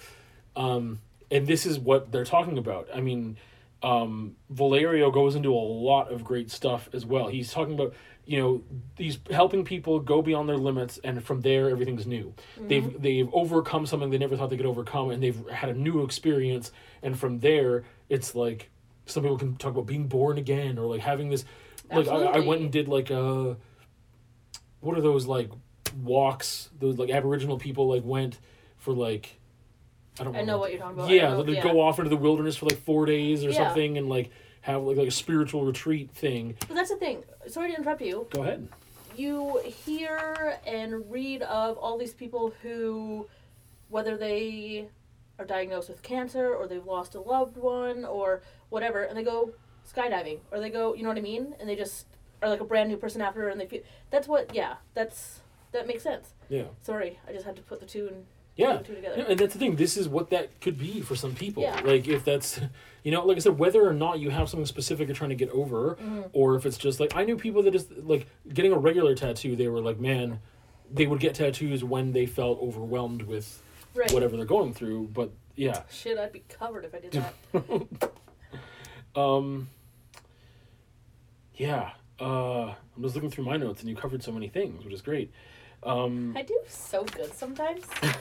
[0.55, 2.87] Um, and this is what they're talking about.
[2.95, 3.37] I mean,
[3.81, 5.59] um, Valerio goes into a
[5.89, 7.27] lot of great stuff as well.
[7.27, 7.93] He's talking about,
[8.25, 8.63] you know,
[8.95, 12.33] these helping people go beyond their limits, and from there, everything's new.
[12.55, 12.67] Mm-hmm.
[12.67, 16.03] They've they've overcome something they never thought they could overcome, and they've had a new
[16.03, 16.71] experience.
[17.01, 18.69] And from there, it's like
[19.05, 21.43] some people can talk about being born again, or like having this.
[21.91, 23.57] Like I, I went and did like a.
[24.79, 25.49] What are those like
[26.01, 26.69] walks?
[26.79, 28.39] Those like Aboriginal people like went
[28.77, 29.37] for like.
[30.19, 31.09] I don't I know what you're talking about.
[31.09, 31.63] Yeah, know- they yeah.
[31.63, 33.65] go off into the wilderness for like four days or Yeah.
[33.65, 34.31] something, and like
[34.63, 36.55] have like, like a spiritual retreat thing.
[36.67, 37.23] But that's the thing.
[37.47, 38.27] Sorry to interrupt you.
[38.31, 38.67] Go ahead.
[39.15, 43.27] You hear and read of all these people who,
[43.89, 44.87] whether they
[45.37, 49.51] are diagnosed with cancer or they've lost a loved one or whatever, and they go
[49.87, 51.53] skydiving or they go, you know what I mean?
[51.59, 52.07] And they just
[52.41, 54.55] are like a brand new person after, and they feel that's what.
[54.55, 55.41] Yeah, that's
[55.73, 56.33] that makes sense.
[56.49, 56.65] Yeah.
[56.81, 58.77] Sorry, I just had to put the two and Yeah.
[58.77, 59.15] the two together.
[59.17, 59.75] Yeah, and that's the thing.
[59.75, 61.63] This is what that could be for some people.
[61.63, 61.81] Yeah.
[61.83, 62.59] Like if that's,
[63.03, 65.35] you know, like I said, whether or not you have something specific you're trying to
[65.35, 66.21] get over, Mm-hmm.
[66.33, 69.55] or if it's just like I knew people that just like getting a regular tattoo.
[69.55, 70.39] They were like, man,
[70.91, 73.61] they would get tattoos when they felt overwhelmed with
[73.95, 74.11] Right.
[74.11, 75.09] whatever they're going through.
[75.13, 78.11] But yeah, Shit, I'd be covered if I did that.
[79.19, 79.69] um,
[81.55, 81.91] yeah.
[82.19, 85.01] Uh, I'm just looking through my notes, and you covered so many things, which is
[85.01, 85.31] great.
[85.83, 87.83] Um, I do so good sometimes.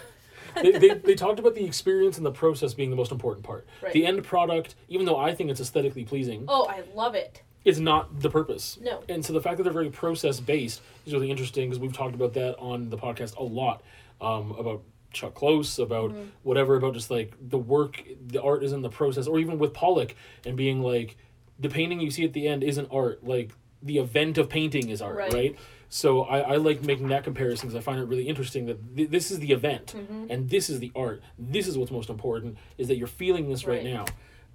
[0.60, 3.66] they, they, they talked about the experience and the process being the most important part.
[3.82, 3.92] Right.
[3.92, 7.42] The end product, even though I think it's aesthetically pleasing, Oh, I love it.
[7.64, 8.78] is not the purpose.
[8.82, 9.02] No.
[9.08, 12.14] And so the fact that they're very process based is really interesting because we've talked
[12.14, 13.82] about that on the podcast a lot
[14.20, 16.22] um, about Chuck Close, about Mm-hmm.
[16.42, 19.72] whatever, about just like the work, the art is in the process, or even with
[19.74, 20.14] Pollock
[20.46, 21.16] and being like,
[21.58, 23.22] the painting you see at the end isn't art.
[23.22, 25.32] Like the event of painting is art, Right.
[25.32, 25.56] right?
[25.94, 29.10] So I, I like making that comparison because I find it really interesting that th-
[29.10, 30.24] this is the event Mm-hmm.
[30.30, 31.22] and this is the art.
[31.38, 33.92] This is what's most important is that you're feeling this right, Right.
[33.92, 34.06] now.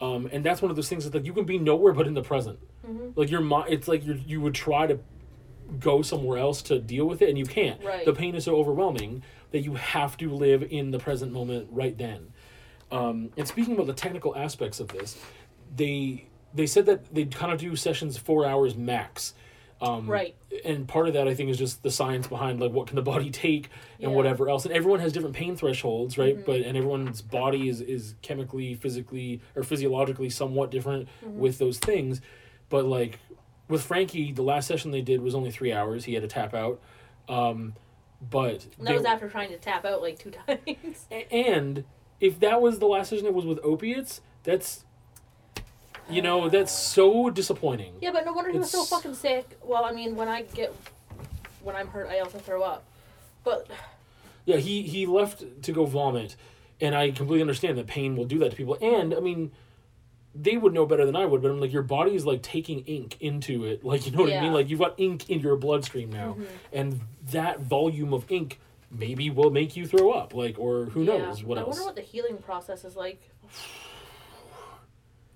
[0.01, 2.15] Um, and that's one of those things that like you can be nowhere but in
[2.15, 2.57] the present.
[2.87, 3.09] Mm-hmm.
[3.19, 4.97] Like your mind, it's like you you would try to
[5.79, 7.83] go somewhere else to deal with it, and you can't.
[7.83, 8.03] Right.
[8.03, 9.21] The pain is so overwhelming
[9.51, 12.33] that you have to live in the present moment right then.
[12.91, 15.17] Um, and speaking about the technical aspects of this,
[15.75, 19.35] they they said that they kind of do sessions four hours max.
[19.79, 20.35] Um, Right.
[20.65, 23.01] And part of that, I think, is just the science behind like what can the
[23.03, 24.07] body take and Yeah.
[24.07, 24.15] Mm-hmm.
[24.15, 24.65] whatever else.
[24.65, 26.43] And everyone has different pain thresholds, right?
[26.45, 31.39] But and everyone's body is is chemically, physically, or physiologically somewhat different Mm-hmm.
[31.39, 32.21] with those things.
[32.69, 33.19] But like
[33.69, 36.05] with Frankie, the last session they did was only three hours.
[36.05, 36.79] He had to tap out.
[37.29, 37.73] Um,
[38.19, 41.05] but And that was after trying to tap out like two times.
[41.29, 41.83] and
[42.19, 44.85] if that was the last session that was with opiates, that's
[46.09, 47.93] you know that's so disappointing.
[48.01, 49.57] yeah, but no wonder he was so It's- fucking sick.
[49.63, 50.73] Well, I mean, when I get
[51.61, 52.83] when I'm hurt, I also throw up.
[53.43, 53.67] But
[54.45, 56.35] Yeah, he he left to go vomit,
[56.79, 58.77] and I completely understand that pain will do that to people.
[58.81, 59.51] And I mean,
[60.33, 62.81] they would know better than I would, but I'm like, your body is like taking
[62.85, 64.53] ink into it, like you know what I mean?
[64.53, 66.43] Like you've got ink in your bloodstream now, Mm-hmm.
[66.73, 71.17] and that volume of ink maybe will make you throw up, like or who yeah,
[71.17, 71.65] knows what else?
[71.65, 71.77] I else.
[71.79, 73.21] wonder what the healing process is like.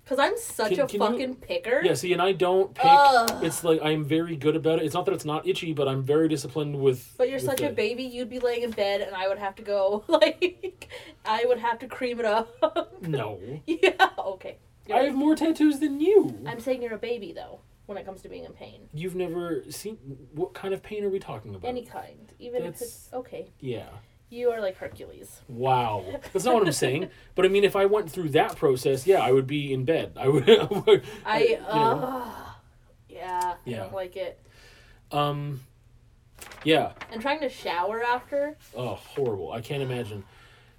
[0.04, 1.80] Cause I'm such Can- a can you- fucking picker.
[1.84, 2.84] Yeah, see, and I don't pick.
[2.84, 3.44] Ugh.
[3.44, 4.84] It's like I'm very good about it.
[4.84, 7.14] It's not that it's not itchy, but I'm very disciplined with.
[7.16, 9.54] But you're with such a baby, you'd be laying in bed and I would have
[9.56, 10.88] to go like
[11.24, 12.48] I would have to cream it up.
[13.02, 14.58] No, yeah, okay.
[14.86, 15.06] You're I right.
[15.08, 16.36] have more tattoos than you.
[16.46, 18.88] I'm saying you're a baby though, when it comes to being in pain.
[18.92, 19.96] You've never seen.
[20.34, 21.68] What kind of pain are we talking about?
[21.68, 22.32] Any kind.
[22.38, 23.48] Even if it's okay.
[23.60, 23.86] Yeah.
[24.32, 25.42] You are like Hercules.
[25.46, 26.06] Wow.
[26.32, 27.10] That's not what I'm saying.
[27.34, 30.12] But I mean, if I went through that process, yeah, I would be in bed.
[30.18, 30.48] I would.
[31.26, 31.66] I you know.
[31.68, 32.30] uh,
[33.10, 33.76] yeah, I Yeah.
[33.76, 34.40] don't like it.
[35.10, 35.60] Um.
[36.64, 36.92] Yeah.
[37.10, 38.56] And trying to shower after.
[38.74, 39.52] Oh, horrible.
[39.52, 40.24] I can't imagine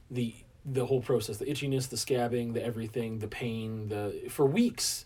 [0.10, 0.34] the
[0.66, 5.06] the whole process, the itchiness, the scabbing, the everything, the pain, the for weeks.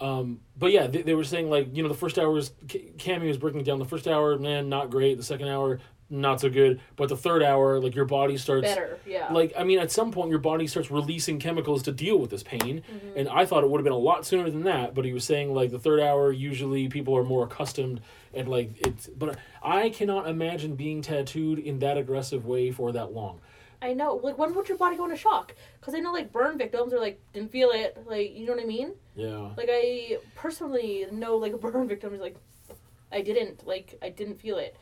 [0.00, 2.92] Um, but yeah, they, they were saying like you know the first hour was Ca-
[2.96, 3.78] Cammy was breaking it down.
[3.78, 5.16] The first hour, man, not great.
[5.18, 5.80] The second hour,
[6.20, 6.80] not so good.
[6.96, 9.32] But the third hour, like your body starts Better, yeah.
[9.32, 12.42] like I mean, at some point your body starts releasing chemicals to deal with this
[12.42, 13.18] pain, Mm-hmm.
[13.18, 14.94] and I thought it would have been a lot sooner than that.
[14.94, 18.00] But he was saying like the third hour usually people are more accustomed
[18.32, 19.08] and like it's.
[19.08, 23.40] But I cannot imagine being tattooed in that aggressive way for that long.
[23.82, 24.14] I know.
[24.22, 25.54] Like, when would your body go into shock?
[25.78, 27.98] Because I know, like, burn victims are like, didn't feel it.
[28.06, 28.92] Like, you know what I mean?
[29.14, 29.50] Yeah.
[29.58, 32.36] Like, I personally know, like, a burn victim is like,
[33.12, 33.66] I didn't.
[33.66, 34.74] Like, I didn't feel it.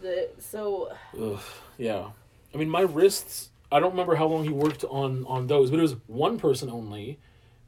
[0.00, 1.40] The So, Ugh,
[1.78, 2.10] yeah.
[2.54, 3.50] I mean, my wrists.
[3.72, 6.70] I don't remember how long he worked on on those, but it was one person
[6.70, 7.18] only,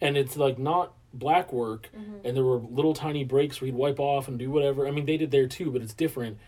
[0.00, 1.88] and it's like not black work,
[2.24, 4.86] and there were little tiny breaks where he'd wipe off and do whatever.
[4.86, 6.38] I mean, they did there too, but it's different.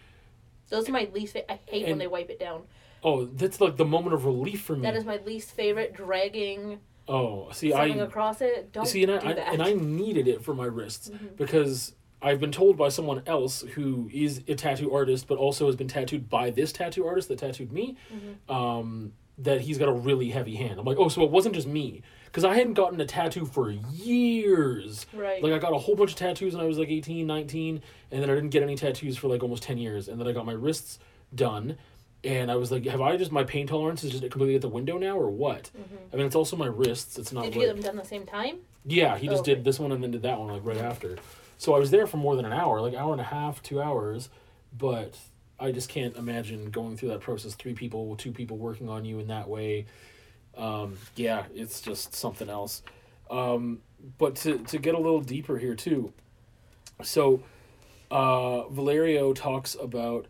[0.69, 1.33] Those are my least.
[1.33, 2.63] Fa- I hate when they wipe it down.
[3.03, 4.83] Oh, that's like the moment of relief for me.
[4.83, 5.95] That is my least favorite.
[5.95, 8.73] Dragging oh, see, I across it.
[8.73, 11.37] Don't see, and I, I and I needed it for my wrists Mhm.
[11.37, 15.77] because I've been told by someone else who is a tattoo artist, but also has
[15.77, 18.53] been tattooed by this tattoo artist that tattooed me, Mm-hmm.
[18.55, 20.81] um, that he's got a really heavy hand.
[20.81, 23.71] I'm like, oh, so it wasn't just me because I hadn't gotten a tattoo for
[23.71, 25.07] years.
[25.13, 25.41] right.
[25.43, 28.23] Like I got a whole bunch of tattoos when I was like 18, 19, and
[28.23, 30.09] then I didn't get any tattoos for like almost 10 years.
[30.09, 30.99] And then I got my wrists
[31.35, 31.77] done.
[32.25, 34.69] And I was like, have I just, my pain tolerance is just completely at the
[34.69, 35.71] window now or what?
[36.13, 37.17] I mean, it's also my wrists.
[37.17, 37.51] It's not Mm-hmm.
[37.53, 38.59] Did like, you get them done the same time?
[38.85, 39.55] yeah, he just Okay.
[39.55, 41.17] did this one and then did that one like right after.
[41.59, 43.83] So I was there for more than an hour, like hour and a half, two
[43.83, 44.31] hours.
[44.77, 45.19] But
[45.59, 47.55] I just can't imagine going through that process.
[47.55, 49.87] Three people, two people working on you in that way.
[50.57, 52.83] Um, yeah, it's just something else.
[53.31, 53.81] Um,
[54.19, 56.13] but to to get a little deeper here too.
[57.03, 57.43] So,
[58.11, 60.27] uh, Valerio talks about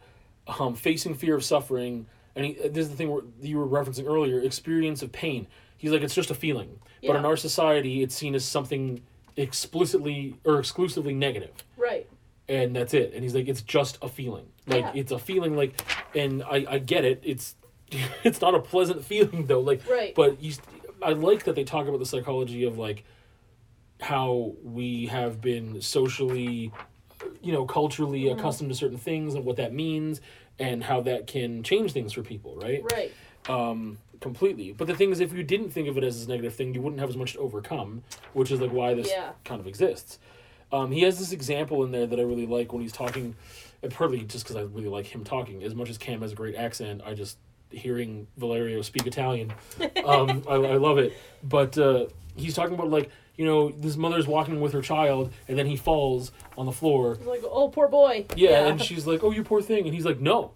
[0.46, 4.06] um, facing fear of suffering, and he, this is the thing where you were referencing
[4.06, 5.46] earlier: experience of pain.
[5.76, 9.00] He's like, it's just a feeling, but in our society, it's seen as something
[9.38, 12.06] explicitly or exclusively negative Right.
[12.48, 13.12] and that's it.
[13.14, 14.46] And he's like, it's just a feeling.
[14.66, 14.92] Like Yeah.
[15.00, 15.56] it's a feeling.
[15.56, 15.80] Like,
[16.14, 17.20] and I I get it.
[17.24, 17.54] It's
[18.24, 19.60] it's not a pleasant feeling though.
[19.60, 20.14] Like, Right.
[20.14, 20.52] but you,
[21.02, 23.04] I like that they talk about the psychology of like
[24.00, 26.72] how we have been socially,
[27.42, 28.38] you know, culturally Mm-hmm.
[28.38, 30.20] accustomed to certain things and what that means
[30.58, 32.56] and how that can change things for people.
[32.56, 33.12] Right Right.
[33.48, 34.72] um, completely.
[34.72, 36.80] But the thing is, if you didn't think of it as a negative thing, you
[36.82, 38.02] wouldn't have as much to overcome,
[38.32, 39.30] which is like why this Yeah.
[39.44, 40.18] kind of exists.
[40.72, 43.34] Um, he has this example in there that I really like when he's talking,
[43.82, 45.62] and partly just because I really like him talking.
[45.62, 47.38] As much as Cam has a great accent, I just
[47.70, 49.52] hearing Valerio speak Italian,
[50.04, 51.12] um, I, I love it.
[51.42, 55.58] But uh, he's talking about like you know this mother's walking with her child, and
[55.58, 58.26] then he falls on the floor, It's like, oh, poor boy.
[58.36, 60.50] yeah, and she's like, "Oh, you poor thing," and he's like, "No,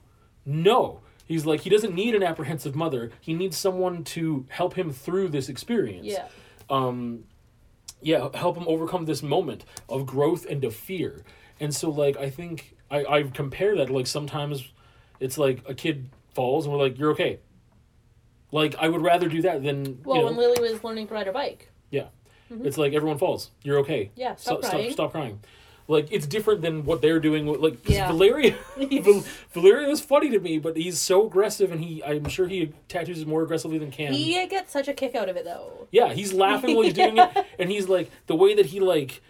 [0.45, 1.01] no."
[1.33, 3.11] He's like, he doesn't need an apprehensive mother.
[3.23, 6.07] He needs someone to help him through this experience.
[6.07, 6.27] yeah.
[6.69, 7.25] Um,
[8.03, 11.25] yeah, help him overcome this moment of growth and of fear.
[11.59, 14.71] And so, like, I think I I compare that like sometimes
[15.21, 17.39] it's like a kid falls and we're like, "You're okay."
[18.51, 21.15] Like, I would rather do that than Well, you know, when Lily was learning to
[21.15, 21.71] ride her bike.
[21.91, 22.09] Yeah.
[22.51, 23.51] It's like everyone falls.
[23.63, 24.11] You're okay.
[24.15, 24.35] Yeah.
[24.35, 24.85] Stop Stop, crying.
[24.93, 25.41] stop, stop crying.
[25.89, 27.47] Like it's different than what they're doing.
[27.47, 28.09] with- Like Yeah.
[28.09, 28.57] Valeria,
[29.53, 33.25] Valeria is funny to me, but he's so aggressive, and he I'm sure he tattoos
[33.27, 34.13] more aggressively than Cam.
[34.13, 35.89] He gets such a kick out of it, though.
[35.91, 39.21] yeah, he's laughing while he's doing it, and he's like the way that he like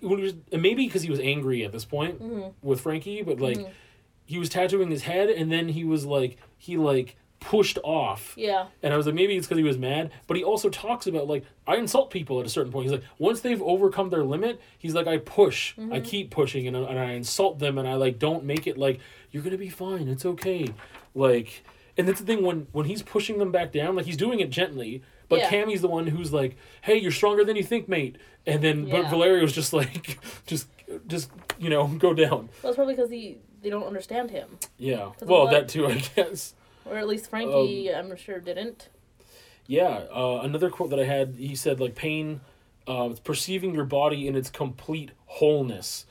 [0.00, 2.48] when he was, maybe because he was angry at this point Mm-hmm.
[2.66, 3.58] with Frankie, but like
[4.26, 8.66] he was tattooing his head, and then he was like he like pushed off Yeah.
[8.82, 10.10] and I was like, maybe it's because he was mad.
[10.26, 12.84] But he also talks about like I insult people at a certain point.
[12.84, 16.02] He's like, once they've overcome their limit, he's like, I push, I mm-hmm.
[16.04, 18.98] keep pushing, and, I- and I insult them, and I like don't make it like
[19.30, 20.72] you're gonna be fine, it's okay,
[21.14, 21.64] like.
[21.96, 24.50] And that's the thing when when he's pushing them back down, like he's doing it
[24.50, 25.02] gently.
[25.28, 25.50] But Yeah.
[25.50, 29.02] Cammy's the one who's like, "Hey, you're stronger than you think, mate." And then, but
[29.04, 29.10] Yeah.
[29.10, 30.66] Valerio's just like, just,
[31.06, 32.48] just you know, go down.
[32.62, 35.12] Well, it's probably because he they don't understand him, Yeah.
[35.22, 36.54] Well, that too, I guess.
[36.84, 38.88] Or at least Frankie, Um, I'm sure didn't.
[39.66, 42.40] Yeah, uh, another quote that I had, he said like pain,
[42.86, 46.04] uh, it's perceiving your body in its complete wholeness,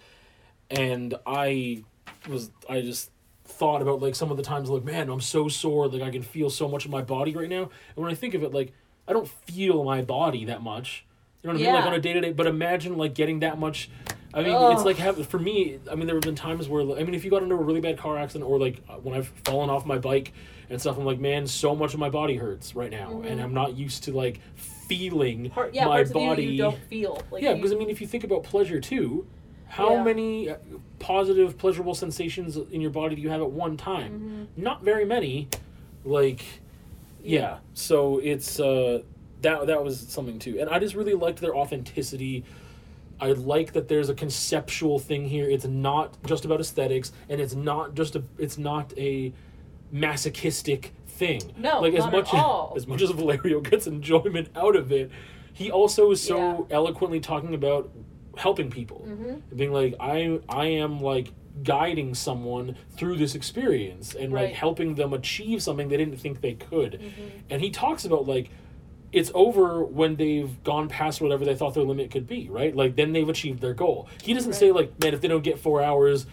[0.71, 1.83] and I
[2.27, 3.11] was I just
[3.45, 6.23] thought about like some of the times like man I'm so sore like I can
[6.23, 7.63] feel so much of my body right now,
[7.95, 8.73] and when I think of it like
[9.07, 11.05] I don't feel my body that much,
[11.43, 13.41] you know what I mean like on a day to day, but imagine like getting
[13.41, 13.89] that much.
[14.33, 14.73] I mean, Ugh.
[14.73, 15.77] it's like have, for me.
[15.91, 17.81] I mean, there have been times where I mean, if you got into a really
[17.81, 20.33] bad car accident or like when I've fallen off my bike
[20.69, 23.53] and stuff, I'm like, man, so much of my body hurts right now, and I'm
[23.53, 25.75] not used to like feeling Part, Mm-hmm.
[25.75, 26.43] yeah, my body.
[26.43, 27.21] you you don't feel.
[27.31, 29.25] Like yeah, because I mean, if you think about pleasure too,
[29.67, 30.03] how Yeah.
[30.03, 30.57] many uh,
[30.99, 34.47] positive, pleasurable sensations in your body do you have at one time?
[34.57, 35.47] Not very many.
[36.05, 36.43] Like,
[37.23, 37.39] yeah.
[37.39, 37.57] Yeah.
[37.73, 39.03] So it's uh,
[39.41, 42.43] that that was something too, and I just really liked their authenticity.
[43.21, 45.49] I like that there's a conceptual thing here.
[45.49, 48.23] It's not just about aesthetics, and it's not just a.
[48.37, 49.31] It's not a
[49.93, 51.41] masochistic thing.
[51.57, 52.73] No, like as not at much all.
[52.75, 55.11] as much as Valerio gets enjoyment out of it,
[55.53, 56.75] he also is so Yeah.
[56.77, 57.89] eloquently talking about
[58.35, 59.55] helping people, Mm-hmm.
[59.55, 61.31] being like, I I am like
[61.63, 64.45] guiding someone through this experience and like Right.
[64.49, 64.55] Mm-hmm.
[64.55, 66.99] helping them achieve something they didn't think they could,
[67.49, 68.49] and he talks about like
[69.11, 72.75] it's over when they've gone past whatever they thought their limit could be, right?
[72.75, 74.07] Like then they've achieved their goal.
[74.23, 76.25] He doesn't say like, man, if they don't get four hours,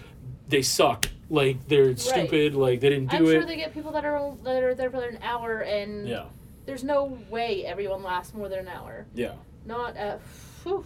[0.51, 1.09] they suck.
[1.28, 2.55] Like they're stupid.
[2.55, 3.30] Like they didn't do I'm it.
[3.30, 6.24] sure they get people that are that are there for an hour, and yeah,
[6.66, 9.07] there's no way everyone lasts more than an hour.
[9.14, 9.32] yeah.
[9.64, 10.20] Not at.
[10.64, 10.84] Whew.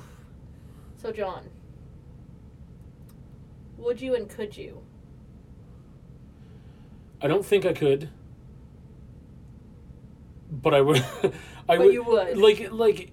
[0.99, 1.49] So John,
[3.79, 4.83] would you and could you?
[7.23, 8.11] I don't think I could.
[10.51, 10.99] But I would.
[11.69, 11.95] I But would.
[11.95, 12.37] you would.
[12.37, 13.11] Like like,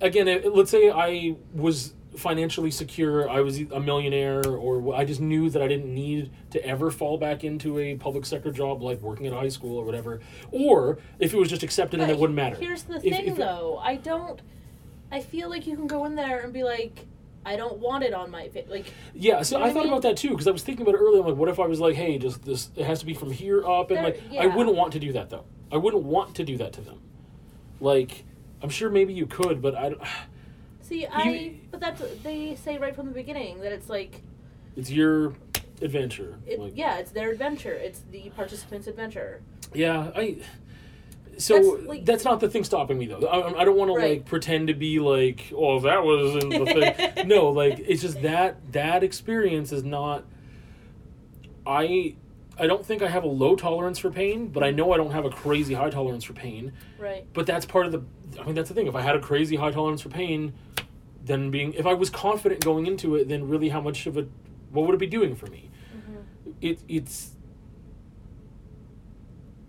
[0.00, 3.28] again, let's say I was financially secure.
[3.28, 7.16] I was a millionaire, or I just knew that I didn't need to ever fall
[7.18, 10.20] back into a public sector job like working at a high school or whatever.
[10.50, 12.56] Or if it was just accepted and it wouldn't matter.
[12.56, 13.78] Here's the thing, if it- though.
[13.82, 14.40] I don't.
[15.10, 17.06] I feel like you can go in there and be like,
[17.44, 18.66] I don't want it on my face.
[18.68, 19.92] Like, Yeah, so You know I what I thought mean?
[19.92, 21.20] about that too because I was thinking about it earlier.
[21.20, 22.70] I'm like, what if I was like, hey, just this?
[22.76, 25.12] It has to be from here up, and There- like, I wouldn't want to do
[25.12, 25.44] that though.
[25.70, 27.00] I wouldn't want to do that to them.
[27.80, 28.24] Like,
[28.62, 29.94] I'm sure maybe you could, but I.
[30.82, 31.54] see, I.
[31.70, 34.22] But that's they say right from the beginning that it's like,
[34.76, 35.34] It's your
[35.80, 36.38] adventure.
[36.46, 37.72] it, like, yeah, it's their adventure.
[37.72, 39.42] It's the participants' adventure.
[39.74, 40.38] yeah, I.
[41.38, 43.26] So that's, That's, not the thing stopping me though.
[43.26, 46.66] I, I don't want to like pretend to be like, oh, that was in the
[46.66, 47.26] thing.
[47.28, 50.24] no, like it's just that that experience is not.
[51.66, 52.16] I
[52.58, 54.76] I don't think I have a low tolerance for pain, but I mm.
[54.76, 56.72] know I don't have a crazy high tolerance for pain.
[56.98, 57.26] Right.
[57.32, 58.02] But that's part of the.
[58.40, 58.86] I mean, that's the thing.
[58.86, 60.52] If I had a crazy high tolerance for pain,
[61.24, 64.26] then being if I was confident going into it, then really how much of a
[64.70, 65.70] what would it be doing for me?
[65.96, 66.50] Mm-hmm.
[66.60, 67.30] It it's.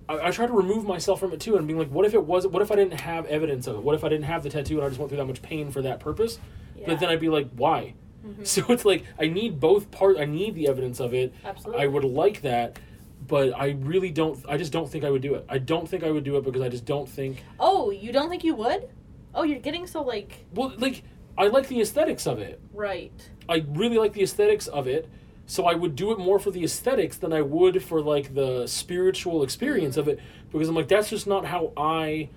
[0.10, 2.26] I, I try to remove myself from it too, and being like, what if it
[2.26, 2.46] was?
[2.48, 3.84] What if I didn't have evidence of it?
[3.84, 5.72] What if I didn't have the tattoo and I just went through that much pain
[5.72, 6.40] for that purpose?
[6.76, 6.88] Yeah.
[6.88, 7.94] But then I'd be like, why?
[8.44, 10.18] So it's like I need both part.
[10.18, 11.34] I need the evidence of it.
[11.44, 11.84] Absolutely.
[11.84, 12.80] I would like that,
[13.28, 14.44] but I really don't.
[14.48, 15.46] I just don't think I would do it.
[15.50, 17.44] I don't think I would do it because I just don't think.
[17.60, 18.90] Oh, you don't think you would?
[19.36, 21.04] Oh, you're getting so like Well, like
[21.38, 22.62] I like the aesthetics of it.
[22.74, 23.12] right.
[23.50, 25.10] I really like the aesthetics of it.
[25.46, 28.66] So I would do it more for the aesthetics than I would for like the
[28.68, 30.20] spiritual experience of it
[30.52, 32.30] because I'm like that's just not how I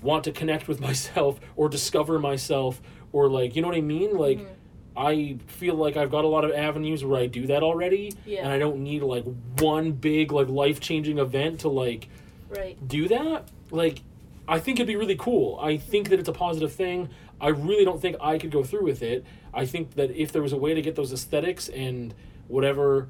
[0.00, 2.80] want to connect with myself or discover myself
[3.12, 4.54] or like you know what I mean like Mm-hmm.
[4.96, 8.40] I feel like I've got a lot of avenues where I do that already Yeah.
[8.44, 9.24] and I don't need like
[9.58, 12.08] one big like life-changing event to like
[12.50, 12.76] Right.
[12.86, 14.00] do that, like
[14.46, 15.58] I think it'd be really cool.
[15.62, 17.08] I think that it's a positive thing.
[17.40, 19.24] I really don't think I could go through with it.
[19.54, 22.12] I think that if there was a way to get those aesthetics and
[22.48, 23.08] whatever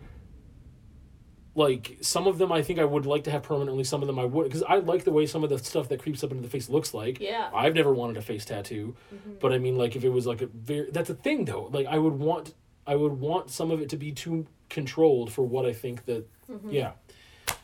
[1.55, 4.19] like some of them I think I would like to have permanently, some of them
[4.19, 6.43] I would because I like the way some of the stuff that creeps up into
[6.43, 7.21] the face looks like.
[7.21, 7.51] Yeah.
[7.55, 9.33] I've never wanted a face tattoo, mm-hmm.
[9.41, 11.69] but I mean like if it was like a very that's a thing though.
[11.73, 12.55] Like I would want
[12.87, 16.29] I would want some of it to be too controlled for what I think that
[16.51, 16.71] mm-hmm.
[16.71, 16.93] yeah.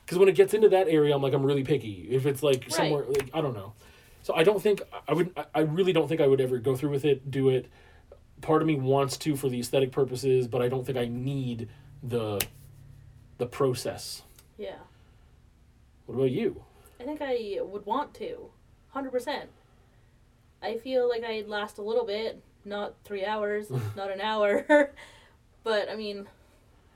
[0.05, 2.09] Because when it gets into that area, I'm like, I'm really picky.
[2.11, 3.74] If it's like somewhere, like I don't know.
[4.22, 5.39] So I don't think I would.
[5.55, 7.70] I really don't think I would ever go through with it, do it.
[8.41, 11.68] Part of me wants to for the aesthetic purposes, but I don't think I need
[12.03, 12.41] the
[13.39, 14.22] the process.
[14.57, 14.76] Yeah.
[16.07, 16.62] What about you?
[17.01, 18.51] I think I would want to.
[18.95, 19.45] 100%.
[20.62, 24.93] I feel like I'd last a little bit, not 3 hours, not an hour.
[25.64, 26.26] but I mean,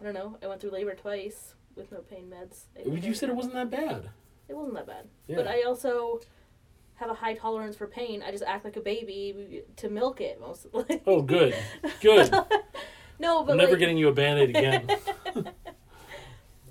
[0.01, 0.37] I don't know.
[0.43, 2.65] I went through labor twice with no pain meds.
[3.03, 4.11] You said it wasn't that bad.
[4.49, 5.07] It wasn't that bad.
[5.27, 5.37] Yeah.
[5.37, 6.21] But I also
[6.97, 8.23] have a high tolerance for pain.
[8.23, 11.01] I just act like a baby to milk it mostly.
[11.07, 11.55] Oh, good,
[12.01, 12.31] good.
[13.19, 14.89] no, but I'm never like, getting you a band-aid again.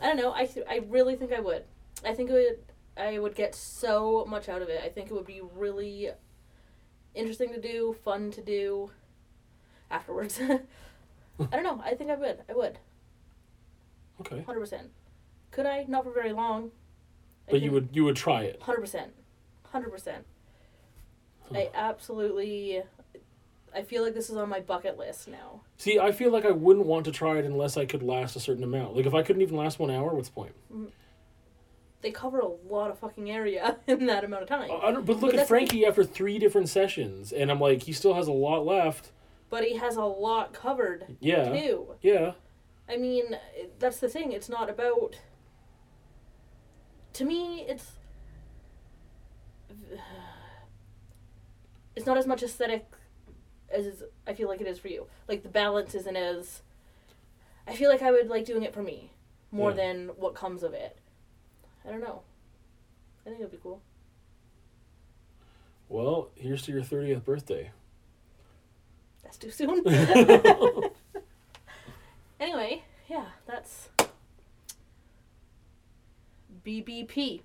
[0.02, 0.34] I don't know.
[0.34, 1.64] I th- I really think I would.
[2.06, 2.58] I think it would.
[2.97, 4.82] I would get so much out of it.
[4.84, 6.10] I think it would be really
[7.16, 8.91] interesting to do, fun to do.
[9.89, 10.60] Afterwards, I
[11.52, 11.82] don't know.
[11.84, 12.39] I think I would.
[12.49, 12.80] I would.
[14.22, 14.89] Okay, Hundred percent.
[15.52, 15.86] Could I?
[15.88, 16.72] Not for very long.
[17.47, 18.62] I but you would you would try it.
[18.62, 19.12] Hundred percent.
[19.72, 20.26] Hundred percent.
[21.54, 22.82] I absolutely.
[23.74, 25.62] I feel like this is on my bucket list now.
[25.78, 28.40] See, I feel like I wouldn't want to try it unless I could last a
[28.40, 28.96] certain amount.
[28.96, 30.54] Like if I couldn't even last one hour, what's the point?
[30.72, 30.86] Mm-hmm.
[32.02, 34.68] They cover a lot of fucking area in that amount of time.
[34.68, 38.16] Don't, but look But at Frankie after three different sessions, and I'm like, he still
[38.16, 39.12] has a lot left.
[39.50, 41.96] But he has a lot covered Yeah, too.
[42.02, 42.34] yeah,
[42.90, 43.38] I mean,
[43.80, 44.32] that's the thing.
[44.32, 45.18] It's not about.
[47.14, 47.94] To me, it's.
[51.94, 52.86] It's not as much aesthetic
[53.74, 55.08] as is, I feel like it is for you.
[55.28, 56.62] Like the balance isn't as.
[57.68, 59.12] I feel like I would like doing it for me
[59.52, 59.76] more Yeah.
[59.78, 60.98] than what comes of it.
[61.86, 62.22] I don't know.
[63.26, 63.82] I think it'd be cool.
[65.90, 67.72] Well, here's to your 30th birthday.
[69.24, 69.84] That's too soon.
[72.40, 73.90] anyway, yeah, that's
[76.66, 77.42] BBP.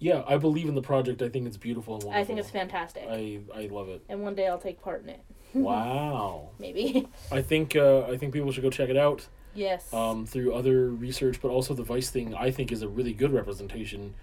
[0.00, 1.20] Yeah, I believe in the project.
[1.22, 2.20] I think it's beautiful and wonderful.
[2.22, 3.04] I think it's fantastic.
[3.08, 4.02] I I love it.
[4.08, 5.20] and one day I'll take part in it.
[5.54, 6.48] wow.
[6.58, 7.06] Maybe.
[7.30, 9.92] I think uh, I think people should go check it out yes.
[9.92, 12.34] um, through other research, but also the Vice thing.
[12.34, 14.14] I think is a really good representation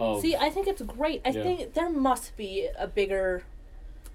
[0.00, 1.22] of See, I think it's great.
[1.24, 1.42] I Yeah.
[1.44, 3.44] think there must be a bigger.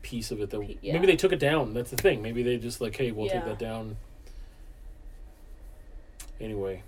[0.02, 0.94] piece of it that P- yeah.
[0.94, 1.74] maybe they took it down.
[1.74, 2.22] That's the thing.
[2.22, 3.98] Maybe they just like, hey, we'll take that down.
[6.40, 6.84] Anyway,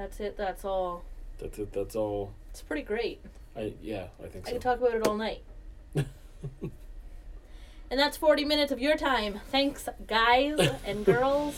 [0.00, 0.38] That's it.
[0.38, 1.04] That's all.
[1.38, 1.74] That's it.
[1.74, 2.32] That's all.
[2.48, 3.20] It's pretty great.
[3.54, 4.50] I yeah, I think so.
[4.50, 5.42] I could talk about it all night.
[5.94, 6.06] and
[7.90, 9.40] that's 40 minutes of your time.
[9.50, 11.54] Thanks, guys and girls.